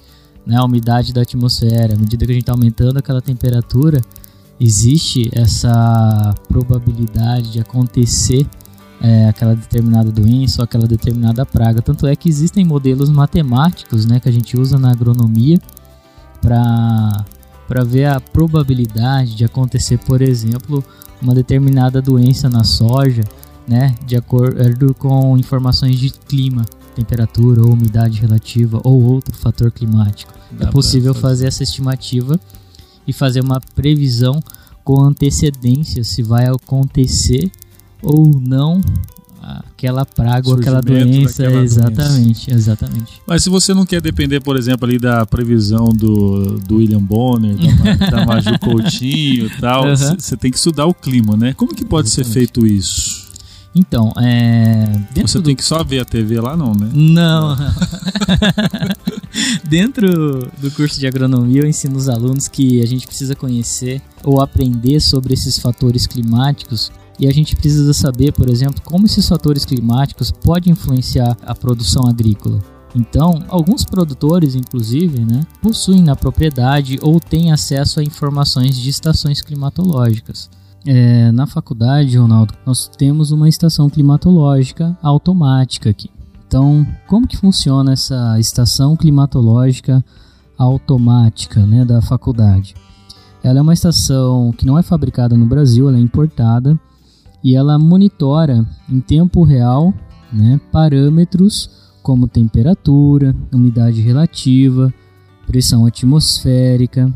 né, 0.46 0.56
a 0.56 0.64
umidade 0.64 1.12
da 1.12 1.22
atmosfera, 1.22 1.94
à 1.94 1.98
medida 1.98 2.24
que 2.24 2.32
a 2.32 2.34
gente 2.34 2.42
está 2.42 2.52
aumentando 2.52 2.98
aquela 2.98 3.20
temperatura, 3.20 4.00
existe 4.60 5.30
essa 5.32 6.34
probabilidade 6.48 7.52
de 7.52 7.60
acontecer 7.60 8.46
é, 9.02 9.28
aquela 9.28 9.54
determinada 9.54 10.10
doença 10.10 10.60
ou 10.60 10.64
aquela 10.64 10.86
determinada 10.86 11.46
praga. 11.46 11.80
Tanto 11.80 12.06
é 12.06 12.14
que 12.14 12.28
existem 12.28 12.64
modelos 12.64 13.08
matemáticos 13.08 14.04
né, 14.04 14.20
que 14.20 14.28
a 14.28 14.32
gente 14.32 14.58
usa 14.58 14.78
na 14.78 14.90
agronomia 14.90 15.58
para 16.42 17.84
ver 17.86 18.06
a 18.06 18.20
probabilidade 18.20 19.34
de 19.34 19.44
acontecer, 19.44 19.98
por 19.98 20.20
exemplo, 20.20 20.84
uma 21.22 21.34
determinada 21.34 22.02
doença 22.02 22.48
na 22.50 22.64
soja, 22.64 23.22
né, 23.66 23.94
de 24.04 24.16
acordo 24.16 24.94
com 24.94 25.36
informações 25.38 25.98
de 25.98 26.10
clima, 26.10 26.64
temperatura 26.90 27.62
ou 27.62 27.72
umidade 27.72 28.20
relativa 28.20 28.80
ou 28.84 29.02
outro 29.02 29.36
fator 29.36 29.70
climático. 29.70 30.32
Dá 30.50 30.56
é 30.56 30.58
pra 30.64 30.72
possível 30.72 31.14
fazer 31.14 31.46
essa 31.46 31.62
estimativa 31.62 32.38
e 33.06 33.12
fazer 33.12 33.40
uma 33.40 33.60
previsão 33.74 34.42
com 34.84 35.00
antecedência 35.00 36.04
se 36.04 36.22
vai 36.22 36.46
acontecer 36.46 37.50
ou 38.02 38.28
não 38.40 38.80
aquela 39.42 40.04
praga 40.04 40.48
ou 40.48 40.56
aquela 40.56 40.80
doença. 40.80 41.44
Exatamente, 41.46 42.46
doença. 42.46 42.50
exatamente. 42.50 43.22
Mas 43.26 43.42
se 43.42 43.50
você 43.50 43.72
não 43.72 43.86
quer 43.86 44.00
depender, 44.00 44.40
por 44.40 44.56
exemplo, 44.56 44.86
ali 44.86 44.98
da 44.98 45.24
previsão 45.24 45.86
do, 45.86 46.58
do 46.58 46.76
William 46.76 47.02
Bonner, 47.02 47.56
da, 47.56 48.06
da 48.10 48.26
Maju 48.26 48.58
Coutinho 48.58 49.46
e 49.46 49.60
tal, 49.60 49.84
você 49.96 50.34
uhum. 50.34 50.38
tem 50.38 50.50
que 50.50 50.58
estudar 50.58 50.86
o 50.86 50.94
clima, 50.94 51.36
né? 51.36 51.54
Como 51.54 51.74
que 51.74 51.84
pode 51.84 52.08
exatamente. 52.08 52.32
ser 52.32 52.38
feito 52.38 52.66
isso? 52.66 53.29
Então, 53.74 54.12
é. 54.18 54.84
Você 55.22 55.38
do... 55.38 55.44
tem 55.44 55.54
que 55.54 55.64
só 55.64 55.84
ver 55.84 56.00
a 56.00 56.04
TV 56.04 56.40
lá, 56.40 56.56
não, 56.56 56.74
né? 56.74 56.90
Não. 56.92 57.56
dentro 59.64 60.50
do 60.58 60.70
curso 60.72 60.98
de 60.98 61.06
agronomia, 61.06 61.62
eu 61.62 61.68
ensino 61.68 61.96
os 61.96 62.08
alunos 62.08 62.48
que 62.48 62.82
a 62.82 62.86
gente 62.86 63.06
precisa 63.06 63.36
conhecer 63.36 64.02
ou 64.24 64.40
aprender 64.40 65.00
sobre 65.00 65.34
esses 65.34 65.58
fatores 65.58 66.06
climáticos 66.06 66.90
e 67.18 67.28
a 67.28 67.32
gente 67.32 67.54
precisa 67.54 67.92
saber, 67.92 68.32
por 68.32 68.48
exemplo, 68.48 68.80
como 68.82 69.06
esses 69.06 69.28
fatores 69.28 69.64
climáticos 69.64 70.30
podem 70.30 70.72
influenciar 70.72 71.36
a 71.42 71.54
produção 71.54 72.08
agrícola. 72.08 72.58
Então, 72.94 73.44
alguns 73.48 73.84
produtores, 73.84 74.54
inclusive, 74.54 75.24
né, 75.24 75.42
possuem 75.62 76.02
na 76.02 76.16
propriedade 76.16 76.98
ou 77.00 77.20
têm 77.20 77.52
acesso 77.52 78.00
a 78.00 78.02
informações 78.02 78.76
de 78.76 78.88
estações 78.88 79.40
climatológicas. 79.40 80.50
É, 80.86 81.30
na 81.32 81.46
faculdade, 81.46 82.16
Ronaldo, 82.16 82.54
nós 82.64 82.88
temos 82.88 83.32
uma 83.32 83.48
estação 83.48 83.90
climatológica 83.90 84.96
automática 85.02 85.90
aqui. 85.90 86.10
Então, 86.46 86.86
como 87.06 87.28
que 87.28 87.36
funciona 87.36 87.92
essa 87.92 88.38
estação 88.40 88.96
climatológica 88.96 90.04
automática 90.58 91.64
né, 91.66 91.84
da 91.84 92.00
faculdade? 92.00 92.74
Ela 93.42 93.58
é 93.58 93.62
uma 93.62 93.74
estação 93.74 94.52
que 94.52 94.66
não 94.66 94.78
é 94.78 94.82
fabricada 94.82 95.36
no 95.36 95.46
Brasil, 95.46 95.88
ela 95.88 95.98
é 95.98 96.00
importada 96.00 96.78
e 97.44 97.54
ela 97.54 97.78
monitora 97.78 98.66
em 98.88 99.00
tempo 99.00 99.42
real 99.42 99.94
né, 100.32 100.60
parâmetros 100.72 101.70
como 102.02 102.26
temperatura, 102.26 103.34
umidade 103.52 104.00
relativa, 104.00 104.92
pressão 105.46 105.86
atmosférica, 105.86 107.12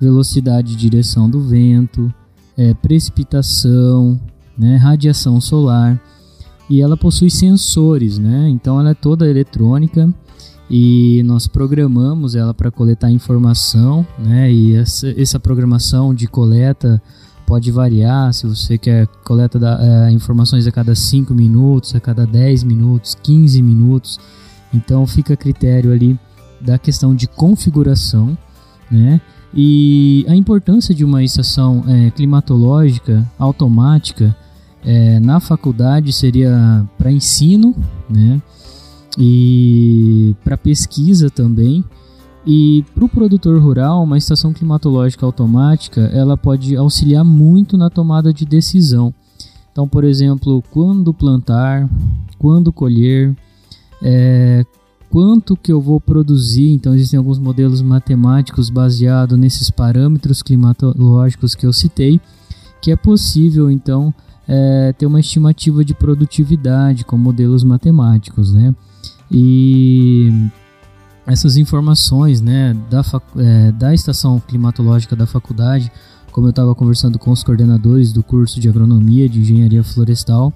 velocidade 0.00 0.72
e 0.72 0.76
direção 0.76 1.28
do 1.28 1.40
vento, 1.40 2.12
é, 2.60 2.74
precipitação, 2.74 4.20
né, 4.58 4.76
radiação 4.76 5.40
solar 5.40 5.98
e 6.68 6.82
ela 6.82 6.96
possui 6.96 7.30
sensores, 7.30 8.18
né? 8.18 8.48
Então 8.50 8.78
ela 8.78 8.90
é 8.90 8.94
toda 8.94 9.28
eletrônica 9.28 10.12
e 10.68 11.22
nós 11.24 11.48
programamos 11.48 12.36
ela 12.36 12.52
para 12.52 12.70
coletar 12.70 13.10
informação, 13.10 14.06
né? 14.18 14.52
E 14.52 14.76
essa, 14.76 15.08
essa 15.20 15.40
programação 15.40 16.14
de 16.14 16.28
coleta 16.28 17.02
pode 17.46 17.72
variar, 17.72 18.32
se 18.32 18.46
você 18.46 18.78
quer 18.78 19.08
coleta 19.24 19.58
da, 19.58 19.80
é, 19.80 20.12
informações 20.12 20.66
a 20.66 20.70
cada 20.70 20.94
5 20.94 21.34
minutos, 21.34 21.94
a 21.96 21.98
cada 21.98 22.26
10 22.26 22.62
minutos, 22.62 23.16
15 23.20 23.62
minutos. 23.62 24.20
Então 24.72 25.04
fica 25.06 25.34
a 25.34 25.36
critério 25.36 25.90
ali 25.90 26.16
da 26.60 26.78
questão 26.78 27.14
de 27.14 27.26
configuração, 27.26 28.36
né? 28.90 29.20
E 29.54 30.24
a 30.28 30.36
importância 30.36 30.94
de 30.94 31.04
uma 31.04 31.22
estação 31.24 31.84
é, 31.88 32.10
climatológica 32.10 33.28
automática 33.38 34.36
é, 34.84 35.18
na 35.20 35.40
faculdade 35.40 36.12
seria 36.12 36.86
para 36.96 37.10
ensino, 37.10 37.74
né? 38.08 38.40
E 39.18 40.34
para 40.44 40.56
pesquisa 40.56 41.28
também. 41.28 41.84
E 42.46 42.84
para 42.94 43.04
o 43.04 43.08
produtor 43.08 43.60
rural, 43.60 44.02
uma 44.02 44.16
estação 44.16 44.52
climatológica 44.52 45.26
automática 45.26 46.00
ela 46.12 46.36
pode 46.36 46.76
auxiliar 46.76 47.24
muito 47.24 47.76
na 47.76 47.90
tomada 47.90 48.32
de 48.32 48.46
decisão. 48.46 49.12
Então, 49.72 49.86
por 49.86 50.04
exemplo, 50.04 50.62
quando 50.70 51.12
plantar, 51.12 51.88
quando 52.38 52.72
colher, 52.72 53.36
é, 54.02 54.64
quanto 55.10 55.56
que 55.56 55.72
eu 55.72 55.80
vou 55.80 56.00
produzir. 56.00 56.70
Então 56.70 56.94
existem 56.94 57.18
alguns 57.18 57.38
modelos 57.38 57.82
matemáticos 57.82 58.70
baseados 58.70 59.38
nesses 59.38 59.70
parâmetros 59.70 60.42
climatológicos 60.42 61.54
que 61.54 61.66
eu 61.66 61.72
citei, 61.72 62.20
que 62.80 62.90
é 62.90 62.96
possível 62.96 63.70
então 63.70 64.14
é, 64.48 64.94
ter 64.96 65.06
uma 65.06 65.20
estimativa 65.20 65.84
de 65.84 65.94
produtividade 65.94 67.04
com 67.04 67.18
modelos 67.18 67.64
matemáticos, 67.64 68.52
né? 68.52 68.74
E 69.30 70.48
essas 71.26 71.56
informações, 71.56 72.40
né, 72.40 72.76
da, 72.90 73.02
é, 73.36 73.70
da 73.72 73.94
estação 73.94 74.40
climatológica 74.40 75.14
da 75.14 75.26
faculdade, 75.26 75.92
como 76.32 76.48
eu 76.48 76.50
estava 76.50 76.74
conversando 76.74 77.18
com 77.18 77.30
os 77.30 77.44
coordenadores 77.44 78.12
do 78.12 78.22
curso 78.22 78.58
de 78.58 78.68
agronomia 78.68 79.28
de 79.28 79.40
engenharia 79.40 79.84
florestal, 79.84 80.52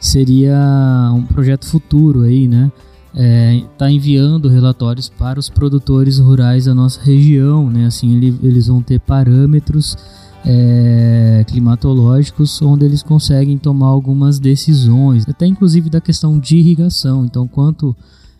seria 0.00 1.12
um 1.14 1.22
projeto 1.22 1.66
futuro 1.66 2.22
aí, 2.22 2.48
né? 2.48 2.72
Está 3.12 3.22
é, 3.22 3.64
tá 3.76 3.90
enviando 3.90 4.48
relatórios 4.48 5.08
para 5.08 5.38
os 5.40 5.48
produtores 5.48 6.18
rurais 6.18 6.66
da 6.66 6.74
nossa 6.74 7.00
região, 7.00 7.70
né? 7.70 7.86
Assim, 7.86 8.14
ele, 8.14 8.38
eles 8.42 8.66
vão 8.66 8.82
ter 8.82 9.00
parâmetros 9.00 9.96
é, 10.44 11.44
climatológicos 11.46 12.60
onde 12.62 12.84
eles 12.84 13.02
conseguem 13.02 13.58
tomar 13.58 13.88
algumas 13.88 14.38
decisões, 14.38 15.28
até 15.28 15.46
inclusive 15.46 15.90
da 15.90 16.00
questão 16.00 16.38
de 16.38 16.56
irrigação. 16.56 17.24
Então, 17.24 17.48
quanto 17.48 17.96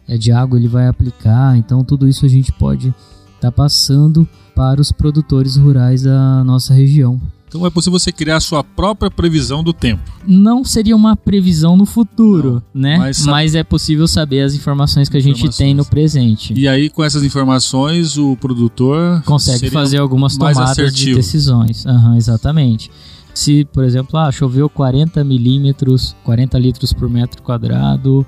é, 0.07 0.17
de 0.17 0.33
água 0.33 0.59
ele 0.59 0.69
vai 0.69 0.87
aplicar? 0.87 1.57
Então, 1.57 1.83
tudo 1.85 2.07
isso 2.07 2.25
a 2.25 2.29
gente 2.29 2.53
pode 2.53 2.89
estar 2.89 3.51
tá 3.51 3.53
passando 3.53 4.29
para 4.55 4.81
os 4.81 4.93
produtores 4.93 5.57
rurais 5.57 6.03
da 6.03 6.43
nossa 6.45 6.75
região. 6.75 7.21
Então 7.49 7.65
é 7.65 7.71
possível 7.71 7.99
você 7.99 8.13
criar 8.13 8.37
a 8.37 8.41
sua 8.41 8.63
própria 8.63 9.11
previsão 9.11 9.65
do 9.65 9.73
tempo. 9.73 10.03
Não 10.27 10.63
seria 10.63 10.95
uma 10.95 11.17
previsão 11.17 11.77
no 11.77 11.87
futuro, 11.87 12.63
Não, 12.75 12.83
né? 12.83 12.99
Mas, 12.99 13.25
mas, 13.25 13.55
é 13.55 13.65
possível 13.65 14.07
saber 14.07 14.43
as 14.43 14.55
informações 14.55 15.09
que 15.09 15.17
a 15.17 15.21
gente 15.21 15.49
tem 15.57 15.75
no 15.75 15.85
presente. 15.85 16.53
E 16.55 16.69
aí, 16.69 16.91
com 16.91 17.03
essas 17.03 17.25
informações, 17.25 18.19
o 18.19 18.37
produtor 18.37 19.23
consegue 19.23 19.71
fazer 19.71 19.97
algumas 19.97 20.37
tomadas 20.37 20.95
de 20.95 21.15
decisões. 21.15 21.85
Uhum, 21.87 22.17
exatamente. 22.17 22.91
Se, 23.33 23.65
por 23.67 23.85
exemplo, 23.85 24.19
ah, 24.19 24.31
choveu 24.31 24.69
40 24.69 25.25
milímetros, 25.25 26.15
40 26.25 26.59
litros 26.59 26.93
por 26.93 27.09
metro 27.09 27.43
quadrado 27.43 28.27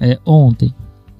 é, 0.00 0.18
ontem. 0.24 0.74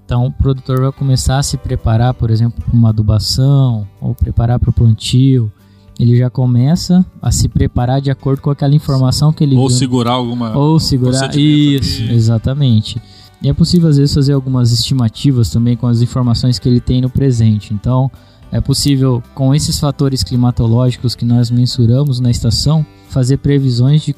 Então, 0.05 0.27
o 0.27 0.33
produtor 0.33 0.81
vai 0.81 0.93
começar 0.93 1.39
a 1.39 1.43
se 1.43 1.57
preparar, 1.57 2.15
por 2.15 2.31
exemplo, 2.31 2.63
para 2.65 2.75
uma 2.75 2.91
adubação 2.91 3.87
ou 4.01 4.15
preparar 4.15 4.59
para 4.59 4.71
o 4.71 4.73
plantio 4.73 5.53
ele 5.99 6.17
já 6.17 6.31
começa 6.31 7.05
a 7.21 7.31
se 7.31 7.49
preparar 7.49 8.01
de 8.01 8.11
acordo 8.11 8.43
com 8.43 8.51
aquela 8.51 8.75
informação 8.75 9.33
que 9.33 9.45
ele 9.45 9.57
ou 9.57 9.69
viu. 9.69 9.77
segurar 9.77 10.13
alguma 10.13 10.57
ou 10.57 10.81
segurar 10.81 11.37
isso 11.37 12.03
exatamente. 12.05 13.01
E 13.43 13.49
é 13.49 13.53
possível 13.53 13.89
às 13.89 13.97
vezes 13.97 14.15
fazer 14.15 14.33
algumas 14.33 14.73
estimativas 14.73 15.51
também 15.51 15.77
com 15.77 15.87
as 15.87 16.01
informações 16.01 16.59
que 16.59 16.69
ele 16.69 16.81
tem 16.81 17.01
no 17.01 17.11
presente. 17.11 17.75
Então 17.75 18.11
é 18.51 18.61
possível 18.61 19.23
com 19.35 19.55
esses 19.55 19.79
fatores 19.79 20.23
climatológicos 20.23 21.15
que 21.15 21.25
nós 21.25 21.51
mensuramos 21.51 22.21
na 22.21 22.31
estação 22.31 22.85
fazer 23.09 23.39
previsões 23.39 24.03
de 24.03 24.15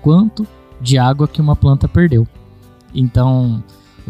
quanto 0.00 0.46
de 0.80 0.98
água 0.98 1.28
que 1.28 1.40
uma 1.40 1.56
planta 1.56 1.88
perdeu. 1.88 2.26
Então 2.94 3.62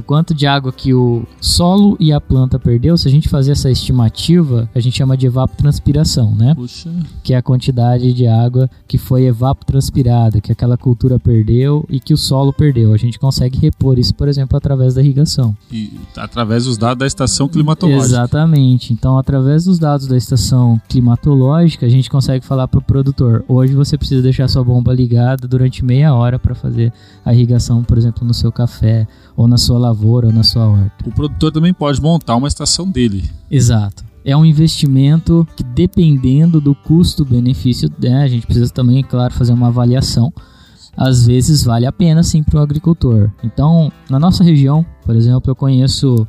o 0.02 0.04
quanto 0.04 0.35
de 0.35 0.49
água 0.49 0.73
que 0.73 0.92
o 0.92 1.25
solo 1.40 1.97
e 2.00 2.12
a 2.12 2.21
planta 2.21 2.59
perdeu, 2.59 2.99
se 2.99 3.06
a 3.06 3.11
gente 3.11 3.28
fazer 3.28 3.52
essa 3.52 3.71
estimativa, 3.71 4.68
a 4.75 4.80
gente 4.80 4.99
chama 4.99 5.16
de 5.16 5.26
evapotranspiração, 5.26 6.35
né? 6.35 6.54
Puxa. 6.56 6.90
Que 7.23 7.35
é 7.35 7.37
a 7.37 7.42
quantidade 7.42 8.12
de 8.12 8.26
água 8.26 8.68
que 8.88 8.99
foi 8.99 9.25
evapotranspirada, 9.25 10.40
que 10.40 10.50
aquela 10.50 10.76
cultura 10.76 11.21
perdeu 11.21 11.87
e 11.88 12.00
que 12.00 12.12
o 12.12 12.16
solo 12.16 12.52
perdeu. 12.52 12.92
A 12.92 12.97
gente 12.97 13.16
consegue 13.16 13.59
repor 13.59 13.97
isso, 13.97 14.12
por 14.14 14.26
exemplo, 14.26 14.56
através 14.56 14.94
da 14.94 15.00
irrigação. 15.00 15.56
E 15.71 15.92
através 16.16 16.64
dos 16.64 16.76
dados 16.76 16.99
da 16.99 17.06
estação 17.06 17.49
climatológica. 17.49 18.04
Exatamente. 18.04 18.92
Então, 18.92 19.16
através 19.16 19.64
dos 19.64 19.78
dados 19.78 20.09
da 20.09 20.16
estação 20.16 20.80
climatológica, 20.88 21.87
a 21.87 21.88
gente 21.88 22.11
consegue 22.11 22.44
falar 22.44 22.66
para 22.66 22.80
o 22.80 22.82
produtor: 22.82 23.44
hoje 23.47 23.73
você 23.75 23.97
precisa 23.97 24.21
deixar 24.21 24.49
sua 24.49 24.64
bomba 24.64 24.92
ligada 24.92 25.47
durante 25.47 25.85
meia 25.85 26.12
hora 26.12 26.40
para 26.40 26.56
fazer 26.56 26.92
a 27.25 27.32
irrigação, 27.32 27.85
por 27.85 27.97
exemplo, 27.97 28.26
no 28.26 28.35
seu 28.35 28.50
café 28.50 29.06
ou 29.37 29.47
na 29.47 29.56
sua 29.56 29.78
lavoura 29.92 30.26
ou 30.26 30.32
na 30.32 30.42
sua 30.42 30.66
horta. 30.66 31.08
O 31.08 31.12
produtor 31.12 31.52
também 31.52 31.72
pode 31.72 32.00
montar 32.00 32.37
uma 32.37 32.49
estação 32.49 32.90
dele. 32.90 33.30
Exato. 33.50 34.04
É 34.25 34.37
um 34.37 34.44
investimento 34.44 35.46
que, 35.56 35.62
dependendo 35.62 36.61
do 36.61 36.75
custo-benefício, 36.75 37.90
né, 38.00 38.22
a 38.22 38.28
gente 38.28 38.46
precisa 38.46 38.72
também, 38.72 39.02
claro, 39.02 39.34
fazer 39.34 39.52
uma 39.52 39.68
avaliação. 39.68 40.32
Às 40.96 41.26
vezes 41.26 41.64
vale 41.64 41.87
a 41.87 41.92
pena 41.92 42.22
sim 42.22 42.42
para 42.42 42.61
o 42.61 42.62
agricultor. 42.62 43.30
Então, 43.42 43.90
na 44.08 44.18
nossa 44.18 44.44
região, 44.44 44.84
por 45.04 45.16
exemplo, 45.16 45.50
eu 45.50 45.56
conheço 45.56 46.26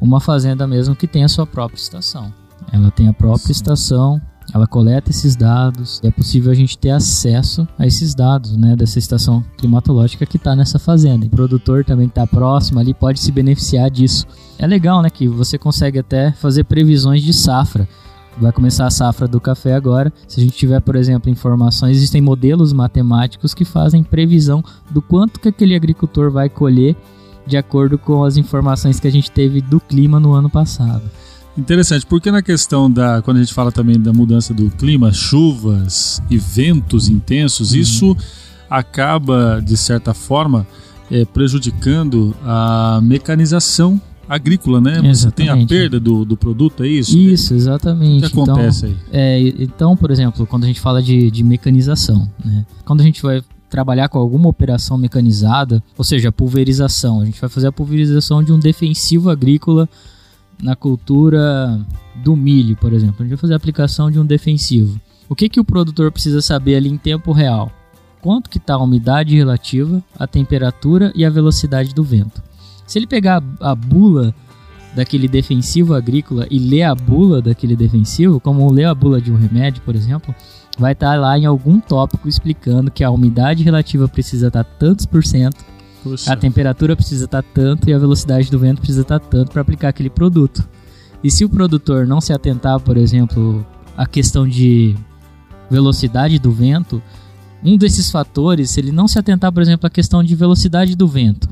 uma 0.00 0.20
fazenda 0.20 0.66
mesmo 0.66 0.94
que 0.94 1.06
tem 1.06 1.24
a 1.24 1.28
sua 1.28 1.46
própria 1.46 1.78
estação. 1.78 2.32
Ela 2.72 2.90
tem 2.90 3.08
a 3.08 3.12
própria 3.12 3.46
sim. 3.46 3.52
estação, 3.52 4.20
ela 4.52 4.66
coleta 4.66 5.10
esses 5.10 5.34
dados 5.34 6.00
e 6.02 6.06
é 6.06 6.10
possível 6.10 6.50
a 6.50 6.54
gente 6.54 6.76
ter 6.78 6.90
acesso 6.90 7.66
a 7.78 7.86
esses 7.86 8.14
dados, 8.14 8.56
né, 8.56 8.76
dessa 8.76 8.98
estação 8.98 9.44
climatológica 9.56 10.26
que 10.26 10.36
está 10.36 10.54
nessa 10.54 10.78
fazenda. 10.78 11.26
O 11.26 11.30
produtor 11.30 11.84
também 11.84 12.06
está 12.06 12.26
próximo 12.26 12.80
ali 12.80 12.92
pode 12.92 13.20
se 13.20 13.32
beneficiar 13.32 13.90
disso. 13.90 14.26
É 14.58 14.66
legal, 14.66 15.02
né, 15.02 15.10
que 15.10 15.26
você 15.26 15.58
consegue 15.58 15.98
até 15.98 16.32
fazer 16.32 16.64
previsões 16.64 17.22
de 17.22 17.32
safra. 17.32 17.88
vai 18.40 18.52
começar 18.52 18.86
a 18.86 18.90
safra 18.90 19.28
do 19.28 19.40
café 19.40 19.74
agora. 19.74 20.12
Se 20.26 20.40
a 20.40 20.42
gente 20.42 20.56
tiver, 20.56 20.80
por 20.80 20.96
exemplo, 20.96 21.30
informações, 21.30 21.96
existem 21.96 22.20
modelos 22.20 22.72
matemáticos 22.72 23.54
que 23.54 23.64
fazem 23.64 24.02
previsão 24.02 24.62
do 24.90 25.00
quanto 25.00 25.38
que 25.38 25.48
aquele 25.48 25.74
agricultor 25.74 26.30
vai 26.30 26.48
colher 26.48 26.96
de 27.46 27.56
acordo 27.56 27.98
com 27.98 28.24
as 28.24 28.36
informações 28.36 28.98
que 28.98 29.06
a 29.06 29.12
gente 29.12 29.30
teve 29.30 29.60
do 29.60 29.80
clima 29.80 30.18
no 30.18 30.32
ano 30.32 30.48
passado. 30.48 31.02
Interessante, 31.56 32.04
porque 32.06 32.30
na 32.30 32.42
questão 32.42 32.90
da. 32.90 33.22
Quando 33.22 33.36
a 33.36 33.40
gente 33.40 33.54
fala 33.54 33.70
também 33.70 34.00
da 34.00 34.12
mudança 34.12 34.52
do 34.52 34.70
clima, 34.70 35.12
chuvas 35.12 36.20
e 36.28 36.36
ventos 36.36 37.08
intensos, 37.08 37.72
uhum. 37.72 37.78
isso 37.78 38.16
acaba, 38.68 39.62
de 39.64 39.76
certa 39.76 40.12
forma, 40.12 40.66
é, 41.10 41.24
prejudicando 41.24 42.34
a 42.44 43.00
mecanização 43.02 44.00
agrícola, 44.28 44.80
né? 44.80 44.92
Exatamente. 44.92 45.16
Você 45.16 45.30
tem 45.30 45.48
a 45.48 45.66
perda 45.66 46.00
do, 46.00 46.24
do 46.24 46.36
produto, 46.36 46.82
é 46.82 46.88
isso? 46.88 47.16
Isso, 47.16 47.54
exatamente. 47.54 48.26
O 48.26 48.30
que 48.30 48.40
acontece 48.40 48.86
então, 48.86 48.98
aí? 49.12 49.48
É, 49.48 49.62
então, 49.62 49.96
por 49.96 50.10
exemplo, 50.10 50.46
quando 50.46 50.64
a 50.64 50.66
gente 50.66 50.80
fala 50.80 51.02
de, 51.02 51.30
de 51.30 51.44
mecanização, 51.44 52.28
né? 52.44 52.66
Quando 52.84 53.00
a 53.00 53.04
gente 53.04 53.22
vai 53.22 53.42
trabalhar 53.68 54.08
com 54.08 54.18
alguma 54.18 54.48
operação 54.48 54.96
mecanizada, 54.96 55.82
ou 55.96 56.04
seja, 56.04 56.32
pulverização, 56.32 57.20
a 57.20 57.24
gente 57.24 57.40
vai 57.40 57.50
fazer 57.50 57.68
a 57.68 57.72
pulverização 57.72 58.42
de 58.42 58.52
um 58.52 58.58
defensivo 58.58 59.30
agrícola 59.30 59.88
na 60.62 60.76
cultura 60.76 61.80
do 62.22 62.36
milho, 62.36 62.76
por 62.76 62.92
exemplo. 62.92 63.16
A 63.18 63.22
gente 63.22 63.30
vai 63.30 63.38
fazer 63.38 63.54
a 63.54 63.56
aplicação 63.56 64.10
de 64.10 64.18
um 64.18 64.26
defensivo. 64.26 65.00
O 65.28 65.34
que, 65.34 65.48
que 65.48 65.60
o 65.60 65.64
produtor 65.64 66.12
precisa 66.12 66.40
saber 66.40 66.76
ali 66.76 66.88
em 66.88 66.98
tempo 66.98 67.32
real? 67.32 67.70
Quanto 68.20 68.48
que 68.48 68.58
está 68.58 68.74
a 68.74 68.82
umidade 68.82 69.36
relativa, 69.36 70.02
a 70.18 70.26
temperatura 70.26 71.12
e 71.14 71.24
a 71.24 71.30
velocidade 71.30 71.94
do 71.94 72.02
vento. 72.02 72.42
Se 72.86 72.98
ele 72.98 73.06
pegar 73.06 73.42
a 73.60 73.74
bula 73.74 74.34
daquele 74.94 75.26
defensivo 75.26 75.94
agrícola 75.94 76.46
e 76.50 76.58
ler 76.58 76.84
a 76.84 76.94
bula 76.94 77.42
daquele 77.42 77.74
defensivo, 77.74 78.40
como 78.40 78.70
ler 78.70 78.84
a 78.84 78.94
bula 78.94 79.20
de 79.20 79.32
um 79.32 79.36
remédio, 79.36 79.82
por 79.82 79.94
exemplo, 79.94 80.34
vai 80.78 80.92
estar 80.92 81.14
tá 81.14 81.20
lá 81.20 81.38
em 81.38 81.46
algum 81.46 81.80
tópico 81.80 82.28
explicando 82.28 82.90
que 82.90 83.02
a 83.02 83.10
umidade 83.10 83.62
relativa 83.62 84.08
precisa 84.08 84.48
estar 84.48 84.64
tá 84.64 84.70
tantos 84.78 85.06
por 85.06 85.24
cento, 85.24 85.64
A 86.26 86.36
temperatura 86.36 86.94
precisa 86.94 87.24
estar 87.24 87.42
tá 87.42 87.48
tanto 87.54 87.88
e 87.88 87.94
a 87.94 87.98
velocidade 87.98 88.50
do 88.50 88.58
vento 88.58 88.78
precisa 88.78 89.02
estar 89.02 89.18
tanto 89.18 89.52
para 89.52 89.62
aplicar 89.62 89.88
aquele 89.88 90.10
produto. 90.10 90.66
E 91.22 91.30
se 91.30 91.44
o 91.44 91.48
produtor 91.48 92.06
não 92.06 92.20
se 92.20 92.32
atentar, 92.32 92.78
por 92.80 92.96
exemplo, 92.96 93.66
à 93.96 94.06
questão 94.06 94.46
de 94.46 94.94
velocidade 95.70 96.38
do 96.38 96.52
vento, 96.52 97.02
um 97.62 97.78
desses 97.78 98.10
fatores, 98.10 98.70
se 98.70 98.80
ele 98.80 98.92
não 98.92 99.08
se 99.08 99.18
atentar, 99.18 99.50
por 99.50 99.62
exemplo, 99.62 99.86
à 99.86 99.90
questão 99.90 100.22
de 100.22 100.34
velocidade 100.34 100.94
do 100.94 101.08
vento, 101.08 101.48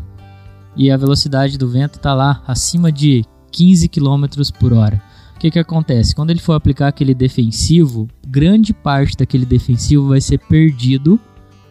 e 0.77 0.91
a 0.91 0.97
velocidade 0.97 1.57
do 1.57 1.69
vento 1.69 1.97
está 1.97 2.15
lá 2.15 2.43
acima 2.47 2.93
de 2.93 3.25
15 3.51 3.89
km 3.89 4.25
por 4.59 4.73
hora. 4.73 5.03
O 5.35 5.39
que, 5.39 5.51
que 5.51 5.59
acontece? 5.59 6.15
Quando 6.15 6.31
ele 6.31 6.41
for 6.41 6.53
aplicar 6.53 6.89
aquele 6.89 7.15
defensivo, 7.15 8.09
grande 8.27 8.73
parte 8.73 9.17
daquele 9.17 9.45
defensivo 9.45 10.09
vai 10.09 10.21
ser 10.21 10.39
perdido 10.39 11.19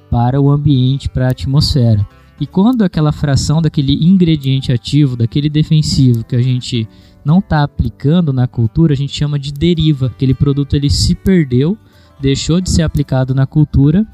para 0.09 0.41
o 0.41 0.49
ambiente, 0.49 1.07
para 1.07 1.27
a 1.27 1.31
atmosfera. 1.31 2.05
E 2.41 2.47
quando 2.47 2.81
aquela 2.81 3.11
fração 3.11 3.61
daquele 3.61 3.93
ingrediente 4.03 4.71
ativo, 4.71 5.15
daquele 5.15 5.47
defensivo 5.47 6.23
que 6.23 6.35
a 6.35 6.41
gente 6.41 6.89
não 7.23 7.37
está 7.37 7.61
aplicando 7.61 8.33
na 8.33 8.47
cultura, 8.47 8.93
a 8.93 8.97
gente 8.97 9.15
chama 9.15 9.37
de 9.37 9.53
deriva. 9.53 10.07
Aquele 10.07 10.33
produto 10.33 10.75
ele 10.75 10.89
se 10.89 11.13
perdeu, 11.13 11.77
deixou 12.19 12.59
de 12.59 12.71
ser 12.71 12.81
aplicado 12.81 13.35
na 13.35 13.45
cultura 13.45 14.07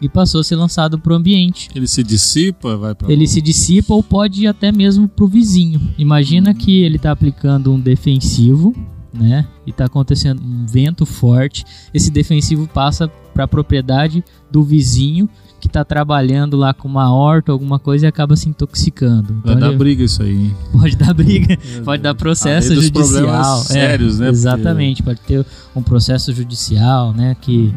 e 0.00 0.08
passou 0.08 0.40
a 0.40 0.44
ser 0.44 0.56
lançado 0.56 0.98
para 0.98 1.12
o 1.12 1.16
ambiente. 1.16 1.68
Ele 1.74 1.86
se 1.86 2.02
dissipa, 2.02 2.74
vai 2.74 2.94
para 2.94 3.12
Ele 3.12 3.26
se 3.26 3.42
dissipa 3.42 3.92
ou 3.92 4.02
pode 4.02 4.44
ir 4.44 4.46
até 4.46 4.72
mesmo 4.72 5.06
para 5.06 5.26
o 5.26 5.28
vizinho. 5.28 5.78
Imagina 5.98 6.54
que 6.54 6.80
ele 6.84 6.96
está 6.96 7.10
aplicando 7.10 7.70
um 7.70 7.78
defensivo, 7.78 8.74
né? 9.12 9.46
E 9.66 9.70
está 9.70 9.84
acontecendo 9.84 10.42
um 10.42 10.64
vento 10.64 11.04
forte. 11.04 11.66
Esse 11.92 12.10
defensivo 12.10 12.66
passa 12.66 13.08
para 13.34 13.44
a 13.44 13.48
propriedade 13.48 14.24
do 14.50 14.62
vizinho 14.62 15.28
que 15.66 15.70
está 15.70 15.84
trabalhando 15.84 16.56
lá 16.56 16.72
com 16.72 16.86
uma 16.86 17.12
horta, 17.12 17.50
alguma 17.50 17.78
coisa 17.78 18.06
e 18.06 18.08
acaba 18.08 18.36
se 18.36 18.48
intoxicando. 18.48 19.34
Então, 19.40 19.52
Vai 19.52 19.56
dar 19.56 19.72
briga 19.72 20.04
isso 20.04 20.22
aí. 20.22 20.54
Pode 20.72 20.96
dar 20.96 21.12
briga, 21.12 21.58
pode 21.84 22.02
dar 22.02 22.14
processo 22.14 22.72
Além 22.72 22.82
judicial. 22.82 23.60
É, 23.60 23.64
sérios, 23.64 24.18
né? 24.18 24.28
Exatamente, 24.28 25.02
Porque... 25.02 25.36
pode 25.36 25.44
ter 25.44 25.52
um 25.74 25.82
processo 25.82 26.32
judicial, 26.32 27.12
né? 27.12 27.36
Que, 27.40 27.74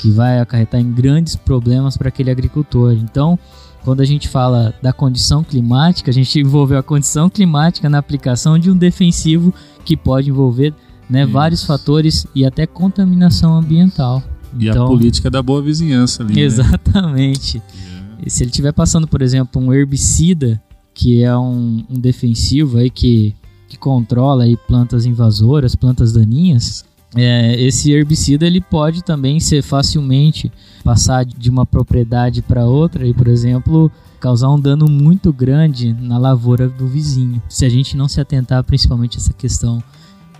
que 0.00 0.10
vai 0.10 0.40
acarretar 0.40 0.80
em 0.80 0.92
grandes 0.92 1.36
problemas 1.36 1.96
para 1.96 2.08
aquele 2.08 2.30
agricultor. 2.30 2.92
Então, 2.92 3.38
quando 3.84 4.00
a 4.00 4.04
gente 4.04 4.28
fala 4.28 4.74
da 4.82 4.92
condição 4.92 5.42
climática, 5.42 6.10
a 6.10 6.14
gente 6.14 6.38
envolveu 6.40 6.78
a 6.78 6.82
condição 6.82 7.30
climática 7.30 7.88
na 7.88 7.98
aplicação 7.98 8.58
de 8.58 8.70
um 8.70 8.76
defensivo 8.76 9.54
que 9.84 9.96
pode 9.96 10.30
envolver 10.30 10.74
né, 11.08 11.24
vários 11.26 11.64
fatores 11.64 12.26
e 12.34 12.44
até 12.44 12.66
contaminação 12.66 13.56
ambiental. 13.56 14.22
E 14.58 14.68
então, 14.68 14.84
a 14.84 14.88
política 14.88 15.30
da 15.30 15.42
boa 15.42 15.62
vizinhança 15.62 16.22
ali. 16.22 16.34
Né? 16.34 16.40
Exatamente. 16.42 17.58
Né? 17.58 18.24
Se 18.26 18.42
ele 18.42 18.50
estiver 18.50 18.72
passando, 18.72 19.06
por 19.06 19.22
exemplo, 19.22 19.60
um 19.60 19.72
herbicida, 19.72 20.60
que 20.92 21.22
é 21.22 21.36
um, 21.36 21.84
um 21.88 21.98
defensivo 21.98 22.78
aí 22.78 22.90
que, 22.90 23.34
que 23.68 23.78
controla 23.78 24.44
aí 24.44 24.56
plantas 24.56 25.06
invasoras, 25.06 25.74
plantas 25.74 26.12
daninhas, 26.12 26.84
é, 27.16 27.60
esse 27.60 27.90
herbicida 27.90 28.46
ele 28.46 28.60
pode 28.60 29.02
também 29.02 29.40
ser 29.40 29.62
facilmente 29.62 30.52
passar 30.84 31.24
de 31.24 31.50
uma 31.50 31.66
propriedade 31.66 32.40
para 32.40 32.66
outra 32.66 33.06
e, 33.06 33.12
por 33.12 33.26
exemplo, 33.26 33.90
causar 34.20 34.50
um 34.50 34.60
dano 34.60 34.86
muito 34.86 35.32
grande 35.32 35.92
na 35.92 36.18
lavoura 36.18 36.68
do 36.68 36.86
vizinho. 36.86 37.42
Se 37.48 37.64
a 37.64 37.68
gente 37.68 37.96
não 37.96 38.06
se 38.06 38.20
atentar 38.20 38.62
principalmente 38.62 39.16
a 39.16 39.20
essa 39.20 39.32
questão 39.32 39.82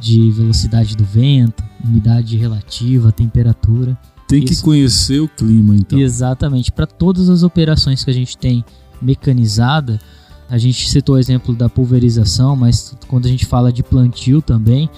de 0.01 0.31
velocidade 0.31 0.97
do 0.97 1.05
vento, 1.05 1.63
umidade 1.85 2.37
relativa, 2.37 3.13
temperatura. 3.13 3.97
Tem 4.27 4.45
que 4.45 4.57
conhecer 4.63 5.21
o 5.21 5.29
clima, 5.29 5.75
então. 5.75 5.99
Exatamente. 5.99 6.71
Para 6.73 6.87
todas 6.87 7.29
as 7.29 7.43
operações 7.43 8.03
que 8.05 8.11
a 8.11 8.15
gente 8.15 8.39
tem 8.39 8.65
mecanizada, 9.03 9.99
a 10.49 10.57
gente 10.57 10.89
citou 10.89 11.17
o 11.17 11.19
exemplo 11.19 11.55
da 11.55 11.69
pulverização, 11.69 12.57
mas 12.57 12.97
quando 13.09 13.27
a 13.27 13.29
gente 13.29 13.45
fala 13.47 13.73
de 13.73 13.83
plantio 13.83 14.41
também, 14.41 14.89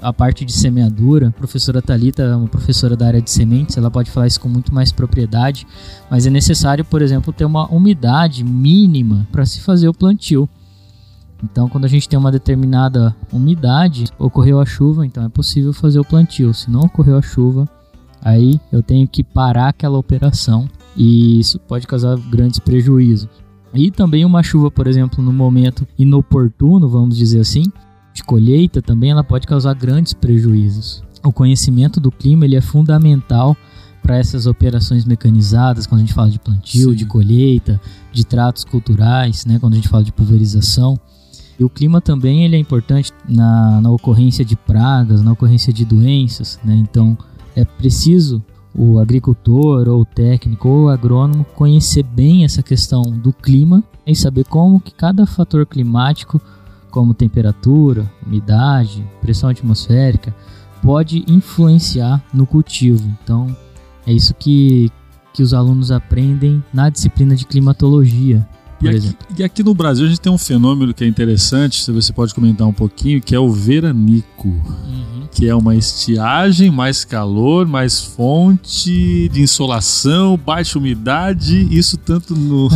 a 0.00 0.12
parte 0.12 0.44
de 0.44 0.52
semeadura, 0.52 1.28
a 1.28 1.32
professora 1.32 1.82
Talita 1.82 2.22
é 2.22 2.36
uma 2.36 2.46
professora 2.46 2.96
da 2.96 3.06
área 3.06 3.20
de 3.20 3.30
sementes, 3.30 3.76
ela 3.76 3.90
pode 3.90 4.10
falar 4.10 4.26
isso 4.26 4.40
com 4.40 4.48
muito 4.48 4.72
mais 4.72 4.92
propriedade, 4.92 5.66
mas 6.08 6.26
é 6.26 6.30
necessário, 6.30 6.84
por 6.84 7.02
exemplo, 7.02 7.32
ter 7.32 7.44
uma 7.44 7.66
umidade 7.68 8.44
mínima 8.44 9.26
para 9.32 9.44
se 9.44 9.60
fazer 9.60 9.88
o 9.88 9.94
plantio. 9.94 10.48
Então, 11.42 11.68
quando 11.68 11.84
a 11.84 11.88
gente 11.88 12.08
tem 12.08 12.18
uma 12.18 12.30
determinada 12.30 13.14
umidade, 13.32 14.04
ocorreu 14.18 14.60
a 14.60 14.66
chuva, 14.66 15.04
então 15.04 15.24
é 15.24 15.28
possível 15.28 15.72
fazer 15.72 15.98
o 15.98 16.04
plantio. 16.04 16.54
Se 16.54 16.70
não 16.70 16.80
ocorreu 16.82 17.16
a 17.16 17.22
chuva, 17.22 17.68
aí 18.22 18.60
eu 18.70 18.82
tenho 18.82 19.08
que 19.08 19.24
parar 19.24 19.68
aquela 19.68 19.98
operação 19.98 20.68
e 20.96 21.40
isso 21.40 21.58
pode 21.58 21.86
causar 21.86 22.16
grandes 22.30 22.58
prejuízos. 22.58 23.28
E 23.74 23.90
também 23.90 24.24
uma 24.24 24.42
chuva, 24.42 24.70
por 24.70 24.86
exemplo, 24.86 25.24
no 25.24 25.32
momento 25.32 25.86
inoportuno, 25.98 26.88
vamos 26.88 27.16
dizer 27.16 27.40
assim, 27.40 27.64
de 28.12 28.22
colheita 28.22 28.82
também 28.82 29.10
ela 29.10 29.24
pode 29.24 29.46
causar 29.46 29.74
grandes 29.74 30.12
prejuízos. 30.12 31.02
O 31.24 31.32
conhecimento 31.32 31.98
do 31.98 32.10
clima 32.10 32.44
ele 32.44 32.56
é 32.56 32.60
fundamental 32.60 33.56
para 34.02 34.16
essas 34.16 34.46
operações 34.46 35.04
mecanizadas, 35.04 35.86
quando 35.86 36.00
a 36.00 36.04
gente 36.04 36.14
fala 36.14 36.28
de 36.28 36.38
plantio, 36.38 36.90
Sim. 36.90 36.96
de 36.96 37.06
colheita, 37.06 37.80
de 38.12 38.26
tratos 38.26 38.64
culturais, 38.64 39.46
né, 39.46 39.58
quando 39.58 39.74
a 39.74 39.76
gente 39.76 39.88
fala 39.88 40.02
de 40.02 40.12
pulverização. 40.12 40.98
E 41.58 41.64
o 41.64 41.68
clima 41.68 42.00
também 42.00 42.44
ele 42.44 42.56
é 42.56 42.58
importante 42.58 43.12
na, 43.28 43.80
na 43.80 43.90
ocorrência 43.90 44.44
de 44.44 44.56
pragas, 44.56 45.22
na 45.22 45.32
ocorrência 45.32 45.72
de 45.72 45.84
doenças, 45.84 46.58
né? 46.64 46.74
Então 46.76 47.16
é 47.54 47.64
preciso 47.64 48.42
o 48.74 48.98
agricultor 48.98 49.88
ou 49.88 50.00
o 50.00 50.04
técnico 50.04 50.68
ou 50.68 50.84
o 50.84 50.88
agrônomo 50.88 51.44
conhecer 51.54 52.02
bem 52.02 52.44
essa 52.44 52.62
questão 52.62 53.02
do 53.02 53.32
clima 53.32 53.84
e 54.06 54.16
saber 54.16 54.44
como 54.44 54.80
que 54.80 54.92
cada 54.92 55.26
fator 55.26 55.66
climático, 55.66 56.40
como 56.90 57.14
temperatura, 57.14 58.10
umidade, 58.26 59.04
pressão 59.20 59.50
atmosférica, 59.50 60.34
pode 60.82 61.24
influenciar 61.28 62.22
no 62.32 62.46
cultivo. 62.46 63.08
Então 63.22 63.54
é 64.06 64.12
isso 64.12 64.34
que, 64.34 64.90
que 65.32 65.42
os 65.42 65.52
alunos 65.54 65.90
aprendem 65.90 66.64
na 66.72 66.88
disciplina 66.88 67.36
de 67.36 67.46
climatologia 67.46 68.46
por 68.82 68.92
e 68.92 68.96
exemplo. 68.96 69.26
Aqui, 69.30 69.42
e 69.42 69.44
aqui 69.44 69.62
no 69.62 69.74
Brasil 69.74 70.06
a 70.06 70.08
gente 70.08 70.20
tem 70.20 70.32
um 70.32 70.38
fenômeno 70.38 70.92
que 70.92 71.04
é 71.04 71.06
interessante, 71.06 71.82
se 71.82 71.90
você 71.92 72.12
pode 72.12 72.34
comentar 72.34 72.66
um 72.66 72.72
pouquinho, 72.72 73.20
que 73.20 73.34
é 73.34 73.38
o 73.38 73.50
veranico. 73.50 74.48
Uhum. 74.48 75.22
Que 75.34 75.48
é 75.48 75.54
uma 75.54 75.74
estiagem, 75.74 76.70
mais 76.70 77.06
calor, 77.06 77.66
mais 77.66 78.00
fonte 78.00 79.30
de 79.30 79.40
insolação, 79.40 80.36
baixa 80.36 80.78
umidade, 80.78 81.66
isso 81.70 81.96
tanto 81.96 82.34
no, 82.36 82.68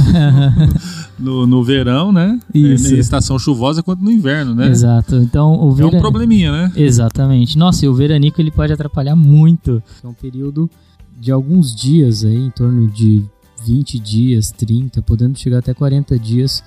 no, 1.19 1.47
no, 1.47 1.63
verão, 1.63 2.11
né? 2.11 2.41
Isso. 2.55 2.91
Na 2.91 2.99
estação 2.99 3.39
chuvosa 3.39 3.83
quanto 3.83 4.03
no 4.03 4.11
inverno, 4.11 4.55
né? 4.55 4.69
Exato. 4.71 5.17
Então 5.17 5.53
o 5.53 5.73
veran... 5.73 5.91
É 5.91 5.97
um 5.97 6.01
probleminha, 6.01 6.51
né? 6.51 6.73
Exatamente. 6.75 7.59
Nossa, 7.59 7.85
e 7.85 7.89
o 7.89 7.95
veranico 7.95 8.41
ele 8.41 8.51
pode 8.51 8.73
atrapalhar 8.73 9.15
muito. 9.15 9.83
É 10.03 10.09
um 10.09 10.15
período 10.15 10.71
de 11.19 11.33
alguns 11.33 11.75
dias 11.75 12.25
aí, 12.25 12.37
em 12.37 12.51
torno 12.51 12.87
de 12.87 13.25
20 13.67 13.99
dias, 13.99 14.53
30, 14.53 15.03
podendo 15.03 15.39
chegar 15.39 15.59
até 15.59 15.75
40 15.75 16.19
dias 16.19 16.63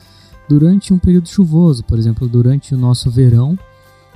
durante 0.49 0.93
um 0.93 0.99
período 0.99 1.29
chuvoso, 1.29 1.83
por 1.83 1.97
exemplo, 1.97 2.27
durante 2.27 2.75
o 2.75 2.77
nosso 2.77 3.09
verão, 3.09 3.57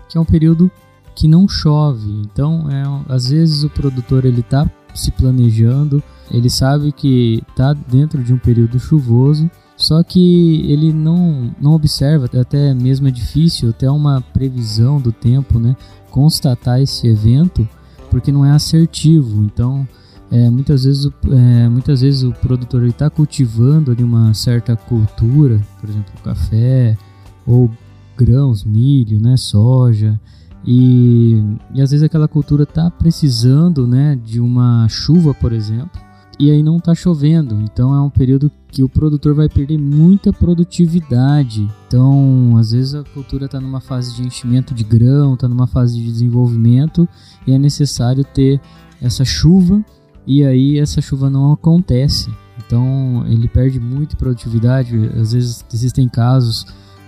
que 0.09 0.17
é 0.17 0.21
um 0.21 0.25
período 0.25 0.69
que 1.15 1.27
não 1.27 1.47
chove. 1.47 2.09
Então, 2.21 2.67
é, 2.69 2.83
às 3.13 3.29
vezes 3.29 3.63
o 3.63 3.69
produtor 3.69 4.25
ele 4.25 4.41
está 4.41 4.69
se 4.93 5.11
planejando, 5.11 6.03
ele 6.29 6.49
sabe 6.49 6.91
que 6.91 7.41
está 7.49 7.73
dentro 7.73 8.23
de 8.23 8.33
um 8.33 8.37
período 8.37 8.79
chuvoso, 8.79 9.49
só 9.77 10.03
que 10.03 10.61
ele 10.71 10.91
não, 10.91 11.53
não 11.59 11.73
observa, 11.73 12.29
até 12.39 12.73
mesmo 12.73 13.07
é 13.07 13.11
difícil, 13.11 13.69
até 13.69 13.89
uma 13.89 14.21
previsão 14.21 14.99
do 14.99 15.11
tempo, 15.11 15.59
né? 15.59 15.75
Constatar 16.11 16.81
esse 16.81 17.07
evento, 17.07 17.67
porque 18.09 18.31
não 18.31 18.45
é 18.45 18.51
assertivo. 18.51 19.43
Então, 19.43 19.87
é, 20.31 20.49
muitas, 20.49 20.83
vezes, 20.83 21.09
é, 21.29 21.69
muitas 21.69 22.01
vezes 22.01 22.23
o 22.23 22.31
produtor 22.31 22.83
está 22.85 23.09
cultivando 23.09 23.91
ali 23.91 24.03
uma 24.03 24.33
certa 24.33 24.75
cultura, 24.75 25.61
por 25.79 25.89
exemplo, 25.89 26.13
café 26.23 26.97
ou 27.45 27.69
grãos, 28.17 28.63
milho, 28.63 29.19
né, 29.19 29.37
soja, 29.37 30.19
e, 30.65 31.43
e 31.73 31.81
às 31.81 31.91
vezes 31.91 32.03
aquela 32.03 32.27
cultura 32.27 32.63
está 32.63 32.89
precisando 32.89 33.85
né, 33.85 34.17
de 34.23 34.39
uma 34.39 34.87
chuva, 34.87 35.33
por 35.33 35.51
exemplo, 35.51 36.01
e 36.39 36.49
aí 36.49 36.63
não 36.63 36.77
está 36.77 36.95
chovendo. 36.95 37.61
Então 37.61 37.93
é 37.93 38.01
um 38.01 38.09
período 38.09 38.51
que 38.69 38.81
o 38.81 38.89
produtor 38.89 39.35
vai 39.35 39.49
perder 39.49 39.77
muita 39.77 40.31
produtividade. 40.33 41.69
Então, 41.87 42.55
às 42.57 42.71
vezes 42.71 42.95
a 42.95 43.03
cultura 43.03 43.45
está 43.45 43.59
numa 43.59 43.81
fase 43.81 44.15
de 44.15 44.25
enchimento 44.25 44.73
de 44.73 44.83
grão, 44.83 45.35
está 45.35 45.47
numa 45.47 45.67
fase 45.67 45.95
de 45.95 46.05
desenvolvimento 46.05 47.07
e 47.45 47.51
é 47.51 47.57
necessário 47.57 48.23
ter 48.23 48.59
essa 49.01 49.25
chuva 49.25 49.83
e 50.25 50.43
aí 50.43 50.79
essa 50.79 51.01
chuva 51.01 51.29
não 51.29 51.53
acontece. 51.53 52.31
Então 52.65 53.25
ele 53.27 53.47
perde 53.47 53.79
muito 53.79 54.17
produtividade. 54.17 54.95
Às 55.19 55.33
vezes 55.33 55.65
existem 55.73 56.07
casos 56.07 56.65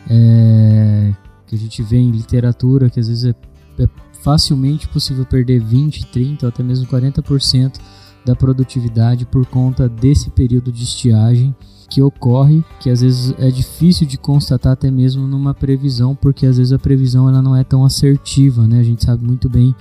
é, 0.09 1.13
que 1.47 1.55
a 1.55 1.57
gente 1.57 1.81
vê 1.83 1.97
em 1.97 2.11
literatura 2.11 2.89
que 2.89 2.99
às 2.99 3.07
vezes 3.07 3.25
é, 3.25 3.83
é 3.83 3.87
facilmente 4.23 4.87
possível 4.87 5.25
perder 5.25 5.59
20, 5.59 6.07
30 6.07 6.45
ou 6.45 6.49
até 6.49 6.63
mesmo 6.63 6.87
40% 6.87 7.79
da 8.25 8.35
produtividade 8.35 9.25
por 9.25 9.45
conta 9.45 9.87
desse 9.87 10.31
período 10.31 10.71
de 10.71 10.83
estiagem 10.83 11.55
que 11.87 12.01
ocorre, 12.01 12.63
que 12.79 12.89
às 12.89 13.01
vezes 13.01 13.33
é 13.37 13.49
difícil 13.51 14.07
de 14.07 14.17
constatar 14.17 14.73
até 14.73 14.89
mesmo 14.89 15.27
numa 15.27 15.53
previsão, 15.53 16.15
porque 16.15 16.47
às 16.47 16.57
vezes 16.57 16.73
a 16.73 16.79
previsão 16.79 17.29
ela 17.29 17.41
não 17.41 17.55
é 17.55 17.63
tão 17.63 17.85
assertiva, 17.85 18.67
né? 18.67 18.79
A 18.79 18.83
gente 18.83 19.05
sabe 19.05 19.23
muito 19.23 19.47
bem 19.47 19.75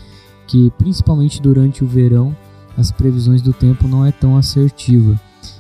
que 0.47 0.71
principalmente 0.77 1.41
durante 1.41 1.83
o 1.83 1.87
verão 1.87 2.37
as 2.77 2.91
previsões 2.91 3.43
do 3.43 3.53
tempo 3.53 3.89
não 3.89 4.05
é 4.05 4.13
tão 4.13 4.37
assertiva. 4.37 5.19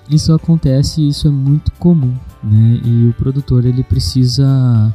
Isso 0.08 0.32
acontece 0.32 1.00
e 1.00 1.08
isso 1.08 1.26
é 1.28 1.30
muito 1.30 1.72
comum, 1.72 2.14
né? 2.42 2.80
E 2.84 3.08
o 3.08 3.14
produtor 3.14 3.64
ele 3.64 3.82
precisa 3.82 4.92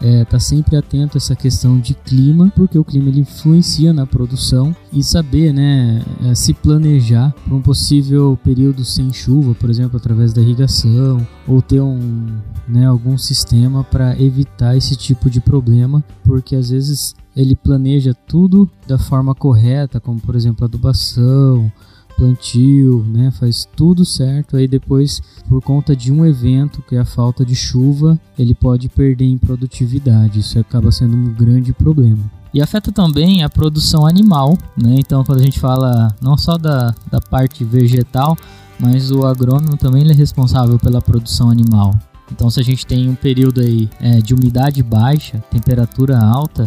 é, 0.00 0.24
tá 0.24 0.38
sempre 0.38 0.76
atento 0.76 1.16
a 1.16 1.18
essa 1.18 1.34
questão 1.34 1.78
de 1.78 1.94
clima, 1.94 2.52
porque 2.54 2.78
o 2.78 2.84
clima 2.84 3.08
ele 3.08 3.20
influencia 3.20 3.92
na 3.92 4.06
produção 4.06 4.74
e 4.92 5.02
saber, 5.02 5.52
né, 5.52 6.02
é, 6.24 6.34
se 6.34 6.54
planejar 6.54 7.34
para 7.44 7.54
um 7.54 7.60
possível 7.60 8.38
período 8.42 8.84
sem 8.84 9.12
chuva, 9.12 9.54
por 9.54 9.68
exemplo, 9.68 9.96
através 9.96 10.32
da 10.32 10.40
irrigação, 10.40 11.26
ou 11.46 11.60
ter 11.60 11.80
um, 11.80 12.26
né, 12.66 12.86
algum 12.86 13.18
sistema 13.18 13.82
para 13.82 14.20
evitar 14.20 14.76
esse 14.76 14.94
tipo 14.96 15.28
de 15.28 15.40
problema, 15.40 16.04
porque 16.22 16.54
às 16.54 16.70
vezes 16.70 17.14
ele 17.38 17.54
planeja 17.54 18.12
tudo 18.26 18.68
da 18.84 18.98
forma 18.98 19.32
correta, 19.32 20.00
como 20.00 20.18
por 20.20 20.34
exemplo 20.34 20.64
adubação, 20.64 21.70
plantio, 22.16 23.06
né, 23.08 23.30
faz 23.30 23.64
tudo 23.76 24.04
certo. 24.04 24.56
Aí 24.56 24.66
depois, 24.66 25.22
por 25.48 25.62
conta 25.62 25.94
de 25.94 26.10
um 26.10 26.26
evento, 26.26 26.82
que 26.82 26.96
é 26.96 26.98
a 26.98 27.04
falta 27.04 27.44
de 27.44 27.54
chuva, 27.54 28.18
ele 28.36 28.56
pode 28.56 28.88
perder 28.88 29.24
em 29.24 29.38
produtividade. 29.38 30.40
Isso 30.40 30.58
acaba 30.58 30.90
sendo 30.90 31.16
um 31.16 31.32
grande 31.32 31.72
problema. 31.72 32.28
E 32.52 32.60
afeta 32.60 32.90
também 32.90 33.44
a 33.44 33.48
produção 33.48 34.04
animal, 34.04 34.58
né? 34.76 34.96
Então, 34.98 35.22
quando 35.22 35.40
a 35.40 35.44
gente 35.44 35.60
fala 35.60 36.08
não 36.20 36.36
só 36.36 36.58
da, 36.58 36.92
da 37.08 37.20
parte 37.20 37.62
vegetal, 37.62 38.36
mas 38.80 39.12
o 39.12 39.24
agrônomo 39.24 39.76
também 39.76 40.10
é 40.10 40.12
responsável 40.12 40.76
pela 40.76 41.00
produção 41.00 41.50
animal. 41.50 41.94
Então, 42.32 42.50
se 42.50 42.58
a 42.58 42.64
gente 42.64 42.84
tem 42.84 43.08
um 43.08 43.14
período 43.14 43.60
aí 43.60 43.88
é, 44.00 44.18
de 44.18 44.34
umidade 44.34 44.82
baixa, 44.82 45.38
temperatura 45.50 46.18
alta, 46.18 46.64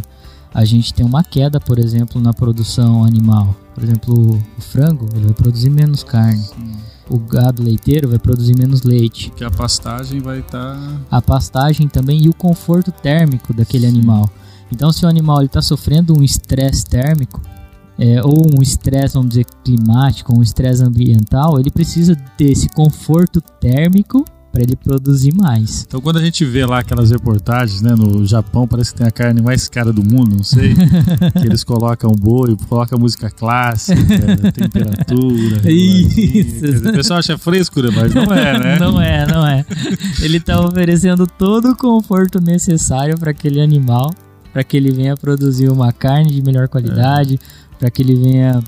a 0.53 0.65
gente 0.65 0.93
tem 0.93 1.05
uma 1.05 1.23
queda, 1.23 1.59
por 1.59 1.79
exemplo, 1.79 2.21
na 2.21 2.33
produção 2.33 3.03
animal. 3.03 3.55
Por 3.73 3.83
exemplo, 3.83 4.41
o 4.57 4.61
frango 4.61 5.07
ele 5.13 5.25
vai 5.25 5.33
produzir 5.33 5.69
menos 5.69 6.03
carne. 6.03 6.41
Sim. 6.41 6.73
O 7.09 7.17
gado 7.17 7.63
leiteiro 7.63 8.09
vai 8.09 8.19
produzir 8.19 8.57
menos 8.57 8.83
leite. 8.83 9.29
Porque 9.29 9.43
a 9.43 9.51
pastagem 9.51 10.19
vai 10.19 10.39
estar. 10.39 10.75
Tá... 10.75 10.99
A 11.09 11.21
pastagem 11.21 11.87
também 11.87 12.23
e 12.23 12.29
o 12.29 12.33
conforto 12.33 12.91
térmico 12.91 13.53
daquele 13.53 13.89
Sim. 13.89 13.97
animal. 13.97 14.29
Então, 14.71 14.91
se 14.91 15.05
o 15.05 15.09
animal 15.09 15.43
está 15.43 15.61
sofrendo 15.61 16.17
um 16.17 16.23
estresse 16.23 16.85
térmico, 16.85 17.41
é, 17.99 18.23
ou 18.23 18.47
um 18.57 18.61
estresse, 18.61 19.13
vamos 19.15 19.29
dizer, 19.29 19.45
climático, 19.63 20.33
um 20.37 20.41
estresse 20.41 20.83
ambiental, 20.83 21.59
ele 21.59 21.69
precisa 21.69 22.15
ter 22.37 22.51
esse 22.51 22.69
conforto 22.69 23.41
térmico 23.41 24.25
para 24.51 24.61
ele 24.61 24.75
produzir 24.75 25.33
mais. 25.33 25.85
Então, 25.87 26.01
quando 26.01 26.17
a 26.17 26.21
gente 26.21 26.43
vê 26.43 26.65
lá 26.65 26.79
aquelas 26.79 27.09
reportagens, 27.09 27.81
né, 27.81 27.95
no 27.95 28.25
Japão, 28.25 28.67
parece 28.67 28.91
que 28.91 28.97
tem 28.97 29.07
a 29.07 29.11
carne 29.11 29.41
mais 29.41 29.69
cara 29.69 29.93
do 29.93 30.03
mundo, 30.03 30.35
não 30.35 30.43
sei, 30.43 30.75
que 31.39 31.45
eles 31.45 31.63
colocam 31.63 32.11
boi, 32.11 32.55
colocam 32.67 32.99
música 32.99 33.29
clássica, 33.29 34.01
temperatura. 34.51 35.71
Isso. 35.71 36.89
O 36.89 36.93
pessoal 36.93 37.19
acha 37.19 37.37
frescura, 37.37 37.89
mas 37.91 38.13
não 38.13 38.23
é, 38.23 38.59
né? 38.59 38.79
não 38.79 39.01
é, 39.01 39.25
não 39.25 39.47
é. 39.47 39.65
Ele 40.21 40.37
está 40.37 40.59
oferecendo 40.59 41.25
todo 41.25 41.71
o 41.71 41.75
conforto 41.75 42.41
necessário 42.41 43.17
para 43.17 43.31
aquele 43.31 43.61
animal, 43.61 44.11
para 44.51 44.63
que 44.63 44.75
ele 44.75 44.91
venha 44.91 45.15
produzir 45.15 45.69
uma 45.69 45.93
carne 45.93 46.29
de 46.31 46.41
melhor 46.41 46.67
qualidade, 46.67 47.35
é. 47.35 47.75
para 47.79 47.89
que 47.89 48.01
ele 48.01 48.15
venha 48.15 48.61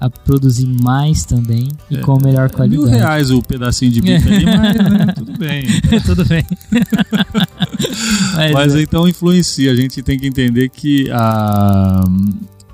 a 0.00 0.08
produzir 0.08 0.66
mais 0.66 1.26
também 1.26 1.68
e 1.90 1.98
é, 1.98 2.00
com 2.00 2.18
melhor 2.18 2.50
qualidade. 2.50 2.82
Mil 2.82 2.90
reais 2.90 3.30
o 3.30 3.42
pedacinho 3.42 3.92
de 3.92 4.00
bife 4.00 4.26
ali, 4.32 4.46
mas 4.46 4.74
né, 4.74 5.14
bem. 5.40 5.64
tudo 6.06 6.24
bem. 6.24 6.44
mas, 8.36 8.52
mas 8.52 8.74
é. 8.74 8.82
então 8.82 9.08
influencia. 9.08 9.72
A 9.72 9.74
gente 9.74 10.02
tem 10.02 10.18
que 10.18 10.26
entender 10.26 10.68
que 10.68 11.10
a, 11.10 12.04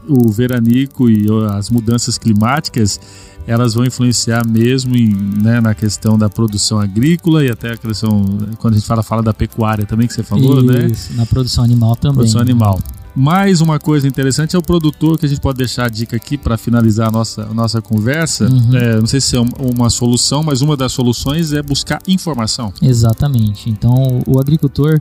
o 0.08 0.30
veranico 0.30 1.08
e 1.08 1.26
as 1.56 1.70
mudanças 1.70 2.18
climáticas 2.18 3.00
elas 3.46 3.74
vão 3.74 3.84
influenciar 3.84 4.46
mesmo 4.46 4.96
em, 4.96 5.14
né, 5.14 5.60
na 5.60 5.72
questão 5.74 6.18
da 6.18 6.28
produção 6.28 6.80
agrícola 6.80 7.44
e 7.44 7.50
até 7.50 7.72
a 7.72 7.76
questão, 7.76 8.24
quando 8.58 8.74
a 8.74 8.76
gente 8.76 8.86
fala, 8.86 9.02
fala 9.04 9.22
da 9.22 9.32
pecuária 9.32 9.86
também, 9.86 10.08
que 10.08 10.14
você 10.14 10.24
falou, 10.24 10.62
né? 10.62 10.86
Isso, 10.86 11.12
né? 11.12 11.18
na 11.18 11.26
produção 11.26 11.62
animal 11.62 11.94
também. 11.94 12.16
Produção 12.16 12.40
animal. 12.40 12.80
Mais 13.16 13.62
uma 13.62 13.78
coisa 13.78 14.06
interessante 14.06 14.54
é 14.54 14.58
o 14.58 14.62
produtor, 14.62 15.18
que 15.18 15.24
a 15.24 15.28
gente 15.28 15.40
pode 15.40 15.56
deixar 15.56 15.86
a 15.86 15.88
dica 15.88 16.14
aqui 16.14 16.36
para 16.36 16.58
finalizar 16.58 17.08
a 17.08 17.10
nossa, 17.10 17.44
a 17.44 17.54
nossa 17.54 17.80
conversa. 17.80 18.46
Uhum. 18.46 18.76
É, 18.76 18.96
não 18.98 19.06
sei 19.06 19.22
se 19.22 19.34
é 19.34 19.40
uma 19.40 19.88
solução, 19.88 20.42
mas 20.42 20.60
uma 20.60 20.76
das 20.76 20.92
soluções 20.92 21.50
é 21.54 21.62
buscar 21.62 21.98
informação. 22.06 22.74
Exatamente. 22.82 23.70
Então, 23.70 24.22
o 24.26 24.38
agricultor 24.38 25.00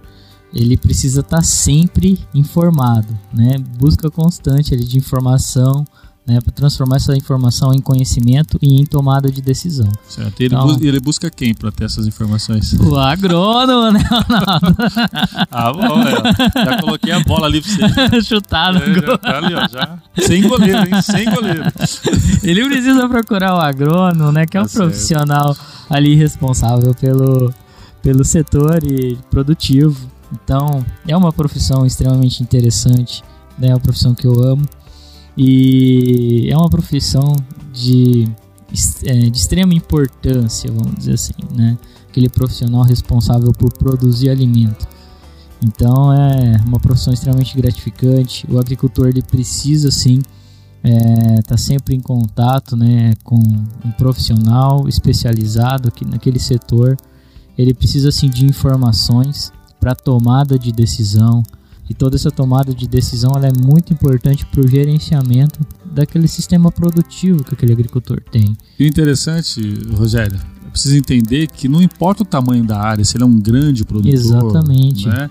ele 0.53 0.77
precisa 0.77 1.19
estar 1.19 1.37
tá 1.37 1.43
sempre 1.43 2.17
informado, 2.33 3.13
né? 3.33 3.57
Busca 3.77 4.09
constante 4.09 4.73
ali 4.73 4.85
de 4.85 4.97
informação, 4.97 5.83
né, 6.27 6.41
para 6.41 6.51
transformar 6.51 6.95
essa 6.95 7.15
informação 7.15 7.71
em 7.71 7.79
conhecimento 7.79 8.57
e 8.59 8.81
em 8.81 8.85
tomada 8.85 9.29
de 9.29 9.41
decisão. 9.41 9.91
Certo. 10.07 10.39
E 10.39 10.45
ele, 10.45 10.55
então, 10.55 10.77
ele 10.81 10.99
busca 10.99 11.29
quem 11.29 11.53
para 11.53 11.71
ter 11.71 11.85
essas 11.85 12.07
informações? 12.07 12.73
O 12.73 12.95
agrônomo, 12.97 13.91
né, 13.91 14.03
Ronaldo? 14.09 14.75
ah, 15.51 15.71
bom, 15.71 16.01
é. 16.01 16.65
já 16.65 16.81
coloquei 16.81 17.11
a 17.11 17.19
bola 17.19 17.45
ali 17.45 17.61
para 17.61 17.89
você. 17.89 18.21
Chutado. 18.25 18.79
É, 18.79 18.93
já 18.93 19.17
tá 19.19 19.37
ali, 19.37 19.53
ó, 19.53 19.67
já. 19.67 19.99
Sem 20.25 20.47
goleiro, 20.47 20.79
hein? 20.79 21.01
Sem 21.03 21.25
goleiro. 21.29 21.63
ele 22.43 22.65
precisa 22.65 23.07
procurar 23.07 23.53
o 23.53 23.59
agrônomo, 23.59 24.31
né, 24.31 24.47
que 24.47 24.57
é 24.57 24.61
tá 24.61 24.65
um 24.65 24.67
certo. 24.67 24.87
profissional 24.87 25.55
ali 25.87 26.15
responsável 26.15 26.95
pelo, 26.95 27.53
pelo 28.01 28.25
setor 28.25 28.83
e 28.83 29.15
produtivo. 29.29 30.09
Então, 30.33 30.83
é 31.07 31.15
uma 31.15 31.31
profissão 31.31 31.85
extremamente 31.85 32.41
interessante, 32.41 33.23
né, 33.59 33.67
é 33.67 33.73
uma 33.73 33.79
profissão 33.79 34.15
que 34.15 34.25
eu 34.25 34.43
amo. 34.43 34.67
E 35.37 36.49
é 36.49 36.57
uma 36.57 36.69
profissão 36.69 37.35
de, 37.73 38.27
é, 39.03 39.29
de 39.29 39.37
extrema 39.37 39.73
importância, 39.73 40.71
vamos 40.71 40.95
dizer 40.95 41.13
assim, 41.13 41.33
né? 41.53 41.77
Aquele 42.09 42.29
profissional 42.29 42.83
responsável 42.83 43.51
por 43.51 43.73
produzir 43.73 44.29
alimento. 44.29 44.87
Então 45.61 46.13
é 46.13 46.61
uma 46.65 46.79
profissão 46.79 47.13
extremamente 47.13 47.55
gratificante. 47.57 48.45
O 48.49 48.59
agricultor 48.59 49.07
ele 49.07 49.21
precisa 49.21 49.91
sim 49.91 50.19
estar 50.83 51.37
é, 51.37 51.41
tá 51.41 51.57
sempre 51.57 51.95
em 51.95 51.99
contato 51.99 52.77
né, 52.77 53.13
com 53.23 53.37
um 53.37 53.91
profissional 53.97 54.87
especializado 54.87 55.87
aqui 55.87 56.05
naquele 56.05 56.39
setor. 56.39 56.95
Ele 57.57 57.73
precisa 57.73 58.11
sim 58.11 58.29
de 58.29 58.45
informações 58.45 59.51
para 59.79 59.95
tomada 59.95 60.59
de 60.59 60.71
decisão, 60.71 61.43
e 61.89 61.93
toda 61.93 62.15
essa 62.15 62.31
tomada 62.31 62.73
de 62.73 62.87
decisão 62.87 63.31
ela 63.35 63.47
é 63.47 63.51
muito 63.53 63.93
importante 63.93 64.45
para 64.45 64.61
o 64.61 64.67
gerenciamento 64.67 65.59
daquele 65.85 66.27
sistema 66.27 66.71
produtivo 66.71 67.43
que 67.43 67.53
aquele 67.53 67.73
agricultor 67.73 68.21
tem. 68.31 68.55
E 68.79 68.83
o 68.83 68.87
interessante, 68.87 69.61
Rogério, 69.93 70.39
precisa 70.71 70.97
entender 70.97 71.47
que 71.47 71.67
não 71.69 71.81
importa 71.81 72.23
o 72.23 72.25
tamanho 72.25 72.63
da 72.65 72.79
área, 72.79 73.03
se 73.05 73.15
ele 73.15 73.23
é 73.23 73.27
um 73.27 73.39
grande 73.39 73.85
produtor, 73.85 74.13
Exatamente. 74.13 75.07
Né? 75.07 75.29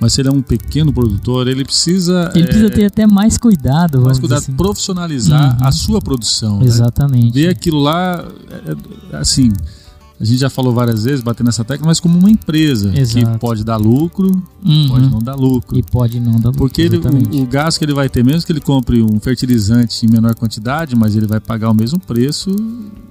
Mas 0.00 0.14
se 0.14 0.22
ele 0.22 0.28
é 0.30 0.32
um 0.32 0.40
pequeno 0.40 0.92
produtor, 0.94 1.46
ele 1.46 1.62
precisa. 1.62 2.32
Ele 2.34 2.44
precisa 2.46 2.70
ter 2.70 2.86
até 2.86 3.06
mais 3.06 3.36
cuidado, 3.36 4.00
mais 4.00 4.18
cuidado, 4.18 4.38
assim. 4.38 4.52
profissionalizar 4.54 5.58
Uhum. 5.60 5.66
a 5.66 5.70
sua 5.72 6.00
produção. 6.00 6.58
né? 6.58 6.64
Exatamente. 6.64 7.34
Ver 7.34 7.48
aquilo 7.50 7.78
lá, 7.80 8.26
é, 8.50 8.72
é, 9.12 9.16
assim, 9.18 9.52
a 10.20 10.24
gente 10.24 10.38
já 10.38 10.50
falou 10.50 10.74
várias 10.74 11.04
vezes, 11.04 11.22
batendo 11.22 11.46
nessa 11.46 11.64
tecla, 11.64 11.86
mas 11.86 11.98
como 11.98 12.18
uma 12.18 12.30
empresa 12.30 12.90
que 12.90 13.00
Exato. 13.00 13.38
pode 13.38 13.64
dar 13.64 13.76
lucro, 13.78 14.30
Uhum. 14.64 14.88
pode 14.88 15.08
não 15.10 15.18
dar 15.18 15.34
lucro. 15.34 15.78
E 15.78 15.82
pode 15.82 16.20
não 16.20 16.32
dar 16.32 16.48
lucro, 16.50 16.58
Porque 16.58 16.82
ele- 16.82 16.98
o, 16.98 17.42
o 17.42 17.46
gasto 17.46 17.78
que 17.78 17.84
ele 17.86 17.94
vai 17.94 18.08
ter, 18.08 18.22
mesmo 18.22 18.44
que 18.44 18.52
ele 18.52 18.60
compre 18.60 19.02
um 19.02 19.18
fertilizante 19.18 20.04
em 20.04 20.10
menor 20.10 20.34
quantidade, 20.34 20.94
mas 20.94 21.16
ele 21.16 21.26
vai 21.26 21.40
pagar 21.40 21.70
o 21.70 21.74
mesmo 21.74 21.98
preço, 21.98 22.54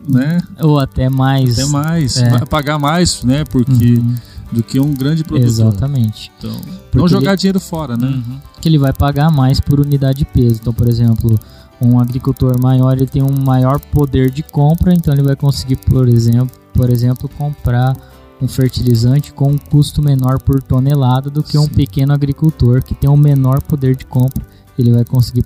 né? 0.08 0.40
Ou 0.62 0.80
até 0.80 1.10
mais. 1.10 1.58
Até 1.60 1.66
mais. 1.70 2.18
É. 2.18 2.30
Vai 2.30 2.46
pagar 2.46 2.78
mais, 2.80 3.24
né? 3.24 3.44
Porque 3.44 3.72
Uhum. 3.96 4.16
do 4.52 4.64
que 4.64 4.80
um 4.80 4.94
grande 4.94 5.24
produtor. 5.24 5.48
Exatamente. 5.50 6.32
Então, 6.38 6.52
não 6.94 7.08
jogar 7.08 7.32
ele- 7.32 7.38
dinheiro 7.38 7.60
fora, 7.60 7.96
né? 7.98 8.08
Uhum. 8.08 8.38
Que 8.62 8.70
ele 8.70 8.78
vai 8.78 8.94
pagar 8.94 9.32
mais 9.32 9.60
por 9.60 9.80
unidade 9.80 10.20
de 10.20 10.26
peso. 10.26 10.60
Então, 10.62 10.74
por 10.74 10.88
exemplo, 10.90 11.36
um 11.82 12.00
agricultor 12.00 12.60
maior 12.62 12.94
ele 12.98 13.08
tem 13.08 13.22
um 13.24 13.42
maior 13.44 13.80
poder 13.80 14.30
de 14.32 14.44
compra, 14.44 14.94
então 14.94 15.14
ele 15.14 15.24
vai 15.24 15.36
conseguir, 15.36 15.78
por 15.78 16.08
exemplo, 16.10 16.59
por 16.80 16.90
exemplo, 16.90 17.28
comprar 17.38 17.94
um 18.42 18.48
fertilizante 18.48 19.34
com 19.34 19.52
um 19.52 19.58
custo 19.58 20.02
menor 20.02 20.42
por 20.42 20.64
tonelada 20.64 21.30
do 21.30 21.44
que 21.44 21.58
um 21.58 21.64
Sim. 21.64 21.74
pequeno 21.74 22.14
agricultor 22.14 22.82
que 22.82 22.96
tem 22.96 23.10
um 23.10 23.18
menor 23.18 23.62
poder 23.62 23.98
de 23.98 24.06
compra. 24.06 24.46
Ele 24.78 24.90
vai 24.94 25.04
conseguir 25.04 25.44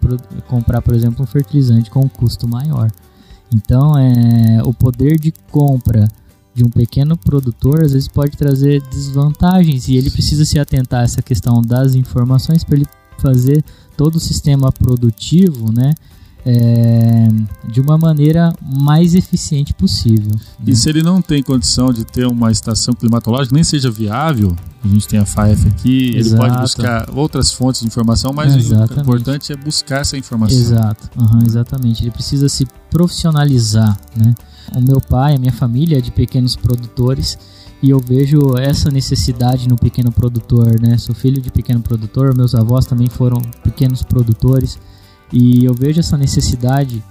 comprar, 0.48 0.80
por 0.84 0.94
exemplo, 0.94 1.24
um 1.24 1.26
fertilizante 1.26 1.90
com 1.90 2.02
um 2.02 2.08
custo 2.08 2.48
maior. 2.48 2.92
Então, 3.52 3.98
é, 3.98 4.62
o 4.64 4.72
poder 4.76 5.20
de 5.20 5.34
compra 5.50 6.08
de 6.54 6.64
um 6.64 6.70
pequeno 6.70 7.18
produtor 7.18 7.84
às 7.84 7.94
vezes 7.94 8.08
pode 8.08 8.38
trazer 8.38 8.80
desvantagens 8.92 9.88
e 9.88 9.98
ele 9.98 10.12
precisa 10.12 10.46
se 10.46 10.60
atentar 10.60 11.02
a 11.02 11.04
essa 11.04 11.24
questão 11.24 11.64
das 11.64 11.96
informações 11.96 12.64
para 12.64 12.76
ele 12.76 12.86
fazer 13.18 13.66
todo 13.98 14.18
o 14.18 14.20
sistema 14.20 14.72
produtivo, 14.72 15.74
né, 15.74 15.96
é, 16.46 17.30
de 17.70 17.80
uma 17.80 17.98
maneira 17.98 18.54
mais 18.62 19.16
eficiente 19.16 19.74
possível. 19.74 20.32
né? 20.32 20.42
E 20.68 20.76
se 20.76 20.90
ele 20.90 21.02
não 21.02 21.22
tem 21.22 21.42
condição 21.42 21.92
de 21.94 22.04
ter 22.04 22.28
uma 22.28 22.52
estação 22.52 22.94
climatológica, 22.94 23.56
nem 23.56 23.64
seja 23.64 23.90
viável, 23.90 24.56
a 24.84 24.88
gente 24.88 25.08
tem 25.08 25.20
a 25.20 25.26
FAEF 25.26 25.68
aqui, 25.68 26.10
ele 26.10 26.20
Exato. 26.20 26.42
pode 26.42 26.58
buscar 26.60 27.10
outras 27.16 27.52
fontes 27.52 27.82
de 27.82 27.88
informação, 27.88 28.34
mas 28.34 28.54
o 28.54 28.60
Exatamente. 28.60 29.02
importante 29.02 29.54
é 29.54 29.56
buscar 29.56 30.02
essa 30.02 30.18
informação. 30.18 30.58
Exato, 30.58 31.10
aham, 31.18 31.40
exatamente. 31.46 32.04
Ele 32.04 32.12
precisa 32.12 32.50
se 32.50 32.68
profissionalizar, 32.90 33.98
né? 34.16 34.34
O 34.76 34.82
meu 34.82 35.00
pai, 35.00 35.36
a 35.36 35.40
minha 35.40 35.54
família 35.54 35.98
é 35.98 36.02
de 36.02 36.12
pequenos 36.12 36.56
produtores 36.56 37.38
e 37.82 37.90
eu 37.90 38.00
vejo 38.00 38.58
essa 38.58 38.90
necessidade 38.90 39.68
no 39.68 39.76
pequeno 39.76 40.12
produtor, 40.12 40.80
né? 40.82 40.98
Sou 40.98 41.14
filho 41.16 41.42
de 41.42 41.52
pequeno 41.52 41.82
produtor, 41.82 42.36
meus 42.36 42.56
avós 42.56 42.86
também 42.86 43.08
foram 43.10 43.42
pequenos 43.64 44.04
produtores 44.04 44.78
e 45.34 45.66
eu 45.66 45.74
vejo 45.74 46.00
essa 46.00 46.16
necessidade 46.16 47.04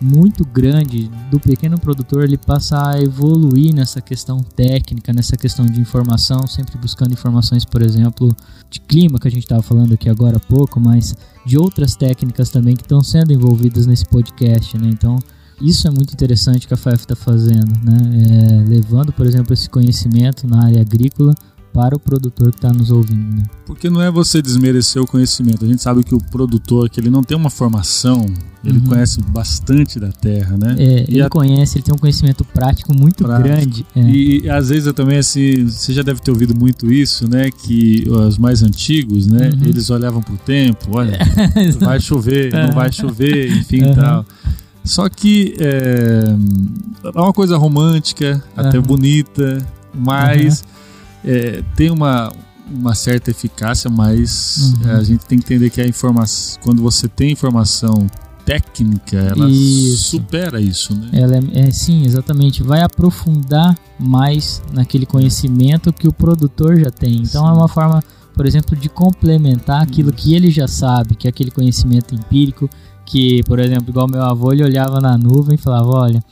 muito 0.00 0.44
grande 0.44 1.10
do 1.30 1.40
pequeno 1.40 1.78
produtor 1.78 2.24
ele 2.24 2.36
passar 2.36 2.94
a 2.94 3.00
evoluir 3.00 3.74
nessa 3.74 4.00
questão 4.00 4.38
técnica, 4.38 5.12
nessa 5.12 5.36
questão 5.36 5.66
de 5.66 5.80
informação, 5.80 6.46
sempre 6.46 6.76
buscando 6.78 7.12
informações, 7.12 7.64
por 7.64 7.82
exemplo, 7.82 8.34
de 8.70 8.78
clima 8.80 9.18
que 9.18 9.26
a 9.26 9.30
gente 9.30 9.44
estava 9.44 9.62
falando 9.62 9.94
aqui 9.94 10.08
agora 10.08 10.36
há 10.36 10.40
pouco, 10.40 10.78
mas 10.78 11.16
de 11.44 11.58
outras 11.58 11.96
técnicas 11.96 12.50
também 12.50 12.76
que 12.76 12.82
estão 12.82 13.02
sendo 13.02 13.32
envolvidas 13.32 13.86
nesse 13.86 14.04
podcast, 14.04 14.76
né? 14.78 14.88
Então, 14.92 15.18
isso 15.60 15.88
é 15.88 15.90
muito 15.90 16.12
interessante 16.12 16.68
que 16.68 16.74
a 16.74 16.76
FAF 16.76 17.00
está 17.00 17.16
fazendo, 17.16 17.72
né? 17.82 17.96
É, 18.28 18.68
levando, 18.68 19.12
por 19.12 19.26
exemplo, 19.26 19.54
esse 19.54 19.68
conhecimento 19.70 20.46
na 20.46 20.66
área 20.66 20.82
agrícola 20.82 21.34
para 21.76 21.94
o 21.94 22.00
produtor 22.00 22.50
que 22.50 22.56
está 22.56 22.72
nos 22.72 22.90
ouvindo. 22.90 23.36
Né? 23.36 23.42
Porque 23.66 23.90
não 23.90 24.00
é 24.00 24.10
você 24.10 24.40
desmerecer 24.40 25.02
o 25.02 25.06
conhecimento. 25.06 25.62
A 25.62 25.68
gente 25.68 25.82
sabe 25.82 26.02
que 26.02 26.14
o 26.14 26.18
produtor, 26.18 26.88
que 26.88 26.98
ele 26.98 27.10
não 27.10 27.22
tem 27.22 27.36
uma 27.36 27.50
formação, 27.50 28.24
ele 28.64 28.78
Uhum. 28.78 28.84
conhece 28.86 29.20
bastante 29.20 30.00
da 30.00 30.10
terra, 30.10 30.56
né? 30.56 30.74
É, 30.78 31.00
E 31.06 31.14
ele 31.16 31.22
a- 31.22 31.28
conhece, 31.28 31.76
ele 31.76 31.84
tem 31.84 31.94
um 31.94 31.98
conhecimento 31.98 32.46
prático 32.46 32.94
muito 32.98 33.22
Prático. 33.24 33.46
grande. 33.48 33.86
é. 33.94 34.00
E 34.10 34.48
às 34.48 34.70
vezes 34.70 34.86
eu 34.86 34.94
também 34.94 35.18
assim, 35.18 35.66
você 35.66 35.92
já 35.92 36.00
deve 36.02 36.20
ter 36.20 36.30
ouvido 36.30 36.54
muito 36.58 36.90
isso, 36.90 37.28
né? 37.28 37.50
Que 37.50 38.04
os 38.08 38.38
mais 38.38 38.62
antigos, 38.62 39.26
né? 39.26 39.50
Uhum. 39.50 39.68
Eles 39.68 39.90
olhavam 39.90 40.22
pro 40.22 40.36
tempo, 40.38 40.88
olha, 40.96 41.18
vai 41.78 42.00
chover, 42.00 42.52
não 42.54 42.72
vai 42.72 42.90
chover, 42.90 43.52
enfim 43.54 43.82
Uhum. 43.82 43.94
tal. 43.94 44.26
Só 44.82 45.08
que 45.10 45.54
é, 45.58 46.24
é 47.14 47.20
uma 47.20 47.34
coisa 47.34 47.58
romântica, 47.58 48.42
até 48.56 48.78
Uhum. 48.78 48.84
bonita, 48.84 49.58
mas 49.94 50.64
é, 51.26 51.62
tem 51.74 51.90
uma, 51.90 52.32
uma 52.70 52.94
certa 52.94 53.30
eficácia, 53.30 53.90
mas 53.90 54.74
Uhum. 54.82 54.90
é, 54.90 54.94
a 54.94 55.02
gente 55.02 55.26
tem 55.26 55.38
que 55.38 55.44
entender 55.44 55.70
que 55.70 55.80
a 55.80 55.86
informação, 55.86 56.60
quando 56.62 56.80
você 56.80 57.08
tem 57.08 57.32
informação 57.32 58.06
técnica, 58.44 59.16
ela 59.16 59.50
Isso. 59.50 60.10
supera 60.10 60.60
isso, 60.60 60.94
né? 60.94 61.08
Ela 61.12 61.36
é, 61.36 61.66
é, 61.66 61.70
sim, 61.72 62.04
exatamente. 62.06 62.62
Vai 62.62 62.80
aprofundar 62.80 63.76
mais 63.98 64.62
naquele 64.72 65.04
conhecimento 65.04 65.92
que 65.92 66.06
o 66.06 66.12
produtor 66.12 66.78
já 66.78 66.90
tem. 66.90 67.16
Então 67.16 67.42
Sim. 67.42 67.48
é 67.48 67.52
uma 67.52 67.66
forma, 67.66 68.00
por 68.34 68.46
exemplo, 68.46 68.76
de 68.76 68.88
complementar 68.88 69.82
aquilo 69.82 70.12
que 70.12 70.32
ele 70.32 70.48
já 70.48 70.68
sabe, 70.68 71.16
que 71.16 71.26
é 71.26 71.30
aquele 71.30 71.50
conhecimento 71.50 72.14
empírico. 72.14 72.70
Que, 73.04 73.42
por 73.44 73.58
exemplo, 73.58 73.90
igual 73.90 74.06
meu 74.08 74.22
avô, 74.22 74.52
ele 74.52 74.62
olhava 74.62 75.00
na 75.00 75.18
nuvem 75.18 75.56
e 75.56 75.58
falava: 75.58 75.88
Olha, 75.88 76.22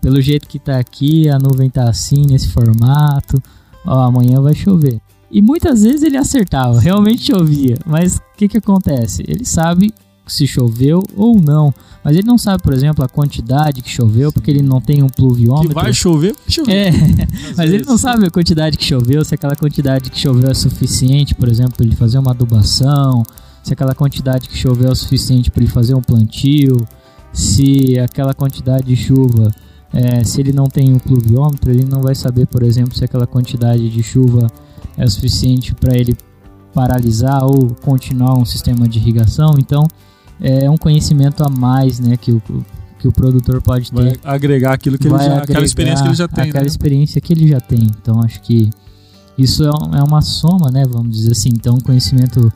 pelo 0.00 0.20
jeito 0.20 0.48
que 0.48 0.58
tá 0.58 0.76
aqui, 0.76 1.28
a 1.28 1.38
nuvem 1.38 1.70
tá 1.70 1.88
assim, 1.88 2.24
nesse 2.28 2.48
formato, 2.48 3.40
ó, 3.84 4.04
amanhã 4.04 4.40
vai 4.40 4.54
chover. 4.54 5.00
E 5.30 5.40
muitas 5.40 5.82
vezes 5.82 6.02
ele 6.02 6.16
acertava, 6.16 6.80
realmente 6.80 7.26
chovia. 7.32 7.76
Mas 7.86 8.16
o 8.16 8.20
que, 8.36 8.48
que 8.48 8.58
acontece? 8.58 9.24
Ele 9.28 9.44
sabe 9.44 9.92
se 10.30 10.46
choveu 10.46 11.02
ou 11.16 11.40
não. 11.40 11.74
Mas 12.02 12.16
ele 12.16 12.26
não 12.26 12.38
sabe, 12.38 12.62
por 12.62 12.72
exemplo, 12.72 13.04
a 13.04 13.08
quantidade 13.08 13.82
que 13.82 13.90
choveu, 13.90 14.32
porque 14.32 14.50
ele 14.50 14.62
não 14.62 14.80
tem 14.80 15.02
um 15.02 15.08
Que 15.08 15.16
pluviômetro. 15.16 15.74
vai 15.74 15.92
chover, 15.92 16.34
chover. 16.48 16.72
É, 16.72 16.90
mas 17.56 17.70
ele 17.72 17.84
não 17.84 17.98
sabe 17.98 18.26
a 18.26 18.30
quantidade 18.30 18.78
que 18.78 18.84
choveu, 18.84 19.24
se 19.24 19.34
aquela 19.34 19.56
quantidade 19.56 20.08
que 20.10 20.18
choveu 20.18 20.50
é 20.50 20.54
suficiente, 20.54 21.34
por 21.34 21.48
exemplo, 21.48 21.72
para 21.76 21.84
ele 21.84 21.96
fazer 21.96 22.18
uma 22.18 22.30
adubação, 22.30 23.22
se 23.62 23.72
aquela 23.72 23.94
quantidade 23.94 24.48
que 24.48 24.56
choveu 24.56 24.90
é 24.90 24.94
suficiente 24.94 25.50
para 25.50 25.62
ele 25.62 25.70
fazer 25.70 25.94
um 25.94 26.02
plantio, 26.02 26.76
se 27.32 27.98
aquela 27.98 28.32
quantidade 28.32 28.86
de 28.86 28.96
chuva, 28.96 29.50
é, 29.92 30.22
se 30.24 30.40
ele 30.40 30.52
não 30.52 30.66
tem 30.66 30.92
um 30.92 30.98
pluviômetro, 30.98 31.70
ele 31.70 31.84
não 31.84 32.00
vai 32.00 32.14
saber, 32.14 32.46
por 32.46 32.62
exemplo, 32.62 32.94
se 32.96 33.04
aquela 33.04 33.26
quantidade 33.26 33.88
de 33.88 34.02
chuva 34.02 34.46
é 34.96 35.06
suficiente 35.08 35.74
para 35.74 35.96
ele 35.96 36.16
paralisar 36.72 37.44
ou 37.44 37.74
continuar 37.82 38.38
um 38.38 38.44
sistema 38.44 38.88
de 38.88 38.98
irrigação. 38.98 39.54
Então, 39.58 39.86
é 40.40 40.70
um 40.70 40.76
conhecimento 40.76 41.42
a 41.42 41.48
mais, 41.48 41.98
né, 42.00 42.16
que 42.16 42.30
o, 42.32 42.40
que 42.98 43.08
o 43.08 43.12
produtor 43.12 43.60
pode 43.60 43.90
ter 43.90 44.18
Vai 44.18 44.34
agregar 44.34 44.74
aquilo 44.74 44.96
que 44.98 45.06
ele 45.08 45.14
vai 45.16 45.26
já, 45.26 45.38
aquela 45.42 45.64
experiência 45.64 46.02
que 46.02 46.08
ele 46.08 46.16
já 46.16 46.28
tem, 46.28 46.44
aquela 46.44 46.64
né? 46.64 46.68
experiência 46.68 47.20
que 47.20 47.32
ele 47.32 47.48
já 47.48 47.60
tem. 47.60 47.82
Então 48.00 48.20
acho 48.22 48.40
que 48.42 48.70
isso 49.38 49.64
é, 49.64 49.70
um- 49.70 49.94
é 49.96 50.02
uma 50.02 50.20
soma, 50.20 50.70
né? 50.70 50.84
Vamos 50.86 51.16
dizer 51.16 51.32
assim. 51.32 51.48
Então 51.48 51.74
um 51.76 51.80
conhecimento 51.80 52.52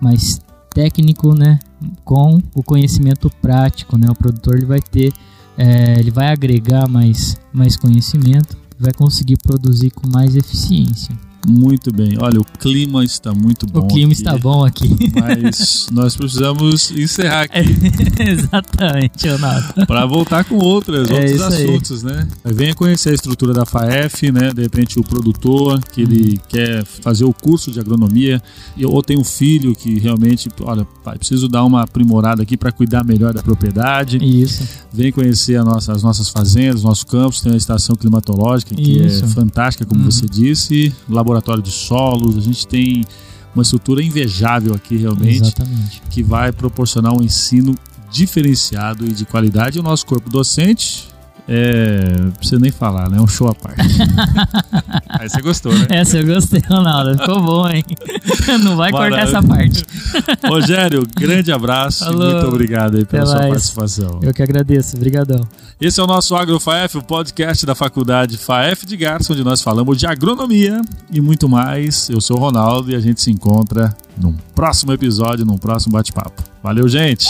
mais 0.00 0.40
técnico, 0.70 1.34
né? 1.34 1.58
Com 2.04 2.38
o 2.54 2.62
conhecimento 2.62 3.28
prático, 3.42 3.98
né? 3.98 4.06
O 4.08 4.14
produtor 4.14 4.54
ele 4.56 4.66
vai 4.66 4.80
ter, 4.80 5.12
é, 5.58 5.98
ele 5.98 6.10
vai 6.10 6.28
agregar 6.28 6.88
mais, 6.88 7.36
mais 7.52 7.76
conhecimento, 7.76 8.56
vai 8.78 8.92
conseguir 8.92 9.36
produzir 9.38 9.90
com 9.90 10.08
mais 10.08 10.36
eficiência. 10.36 11.14
Muito 11.46 11.92
bem. 11.92 12.16
Olha, 12.20 12.40
o 12.40 12.44
clima 12.44 13.04
está 13.04 13.32
muito 13.32 13.64
bom. 13.66 13.80
o 13.80 13.86
clima 13.86 14.12
aqui, 14.12 14.20
está 14.20 14.36
bom 14.36 14.64
aqui. 14.64 14.88
Mas 15.14 15.86
nós 15.92 16.16
precisamos 16.16 16.90
encerrar 16.90 17.42
aqui 17.42 17.60
Exatamente, 18.22 19.26
Leonardo. 19.26 19.86
para 19.86 20.04
voltar 20.04 20.44
com 20.44 20.56
outras, 20.56 21.08
É 21.10 21.14
outros 21.14 21.30
isso 21.32 21.44
aí. 21.44 21.64
assuntos, 21.64 22.02
né? 22.02 22.28
Venha 22.44 22.74
conhecer 22.74 23.10
a 23.10 23.14
estrutura 23.14 23.52
da 23.52 23.64
FAEF, 23.64 24.30
né? 24.32 24.52
De 24.52 24.62
repente 24.62 24.98
o 24.98 25.02
produtor 25.04 25.80
que 25.92 26.02
ele 26.02 26.18
Uhum. 26.32 26.36
quer 26.48 26.84
fazer 26.84 27.24
o 27.24 27.32
curso 27.32 27.70
de 27.70 27.78
agronomia 27.80 28.42
ou 28.84 29.02
tem 29.02 29.16
um 29.18 29.24
filho 29.24 29.74
que 29.74 29.98
realmente, 29.98 30.48
olha, 30.62 30.84
pai, 31.04 31.16
preciso 31.18 31.48
dar 31.48 31.64
uma 31.64 31.82
aprimorada 31.82 32.42
aqui 32.42 32.56
para 32.56 32.72
cuidar 32.72 33.04
melhor 33.04 33.32
da 33.32 33.42
propriedade. 33.42 34.16
Isso. 34.18 34.66
Vem 34.92 35.12
conhecer 35.12 35.62
nossa- 35.62 35.92
as 35.92 36.02
nossas 36.02 36.28
fazendas, 36.28 36.82
nosso 36.82 37.06
campus, 37.06 37.40
tem 37.40 37.52
a 37.52 37.56
estação 37.56 37.94
climatológica 37.94 38.74
que 38.74 38.98
Isso. 39.06 39.24
é 39.24 39.28
fantástica, 39.28 39.86
como 39.86 40.00
Uhum. 40.02 40.10
você 40.10 40.26
disse, 40.26 40.92
laboratório 41.08 41.27
de 41.62 41.70
solos, 41.70 42.36
a 42.36 42.40
gente 42.40 42.66
tem 42.66 43.04
uma 43.54 43.62
estrutura 43.62 44.02
invejável 44.02 44.74
aqui 44.74 44.96
realmente, 44.96 45.42
Exatamente. 45.42 46.02
que 46.10 46.22
vai 46.22 46.52
proporcionar 46.52 47.12
um 47.12 47.22
ensino 47.22 47.74
diferenciado 48.10 49.04
e 49.04 49.08
de 49.08 49.24
qualidade. 49.24 49.78
E 49.78 49.80
o 49.80 49.82
nosso 49.82 50.06
corpo 50.06 50.30
docente 50.30 51.08
é, 51.50 52.14
não 52.20 52.30
precisa 52.32 52.60
nem 52.60 52.70
falar, 52.70 53.08
né? 53.08 53.16
É 53.16 53.20
um 53.22 53.26
show 53.26 53.48
à 53.48 53.54
parte. 53.54 53.80
Aí 55.08 55.30
você 55.30 55.40
gostou, 55.40 55.72
né? 55.72 55.86
Essa 55.88 56.18
eu 56.18 56.26
gostei, 56.26 56.62
Ronaldo. 56.68 57.18
Ficou 57.18 57.42
bom, 57.42 57.66
hein? 57.68 57.82
Não 58.62 58.76
vai 58.76 58.90
cortar 58.90 59.20
essa 59.20 59.42
parte. 59.42 59.84
Rogério, 60.46 61.02
grande 61.16 61.50
abraço 61.50 62.04
Falou. 62.04 62.28
e 62.28 62.32
muito 62.34 62.48
obrigado 62.48 62.96
aí 62.96 63.04
pela 63.04 63.22
Até 63.22 63.30
sua 63.30 63.40
mais. 63.40 63.50
participação. 63.52 64.20
Eu 64.22 64.34
que 64.34 64.42
agradeço. 64.42 64.96
Obrigadão. 64.96 65.40
Esse 65.80 66.00
é 66.00 66.02
o 66.02 66.06
nosso 66.06 66.36
AgroFaef, 66.36 66.98
o 66.98 67.02
podcast 67.02 67.64
da 67.64 67.74
Faculdade 67.74 68.36
FAEF 68.36 68.84
de 68.84 68.96
Garça, 68.96 69.32
onde 69.32 69.42
nós 69.42 69.62
falamos 69.62 69.96
de 69.96 70.06
agronomia 70.06 70.82
e 71.10 71.20
muito 71.20 71.48
mais. 71.48 72.10
Eu 72.10 72.20
sou 72.20 72.36
o 72.36 72.40
Ronaldo 72.40 72.90
e 72.90 72.94
a 72.94 73.00
gente 73.00 73.22
se 73.22 73.30
encontra 73.30 73.96
num 74.20 74.34
próximo 74.54 74.92
episódio, 74.92 75.46
num 75.46 75.56
próximo 75.56 75.94
bate-papo. 75.94 76.42
Valeu, 76.62 76.86
gente! 76.88 77.28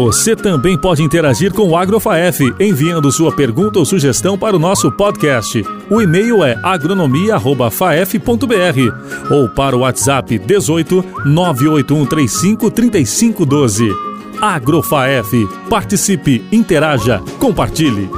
Você 0.00 0.34
também 0.34 0.76
pode 0.78 1.02
interagir 1.02 1.52
com 1.52 1.68
o 1.68 1.76
AgroFaef, 1.76 2.54
enviando 2.58 3.12
sua 3.12 3.36
pergunta 3.36 3.78
ou 3.78 3.84
sugestão 3.84 4.38
para 4.38 4.56
o 4.56 4.58
nosso 4.58 4.90
podcast. 4.90 5.62
O 5.90 6.00
e-mail 6.00 6.42
é 6.42 6.58
agronomia@faef.br 6.62 9.30
ou 9.30 9.50
para 9.50 9.76
o 9.76 9.80
WhatsApp 9.80 10.38
18 10.38 11.04
98135 11.26 12.70
3512. 12.70 13.94
AgroFaef. 14.40 15.46
Participe, 15.68 16.42
interaja, 16.50 17.20
compartilhe. 17.38 18.08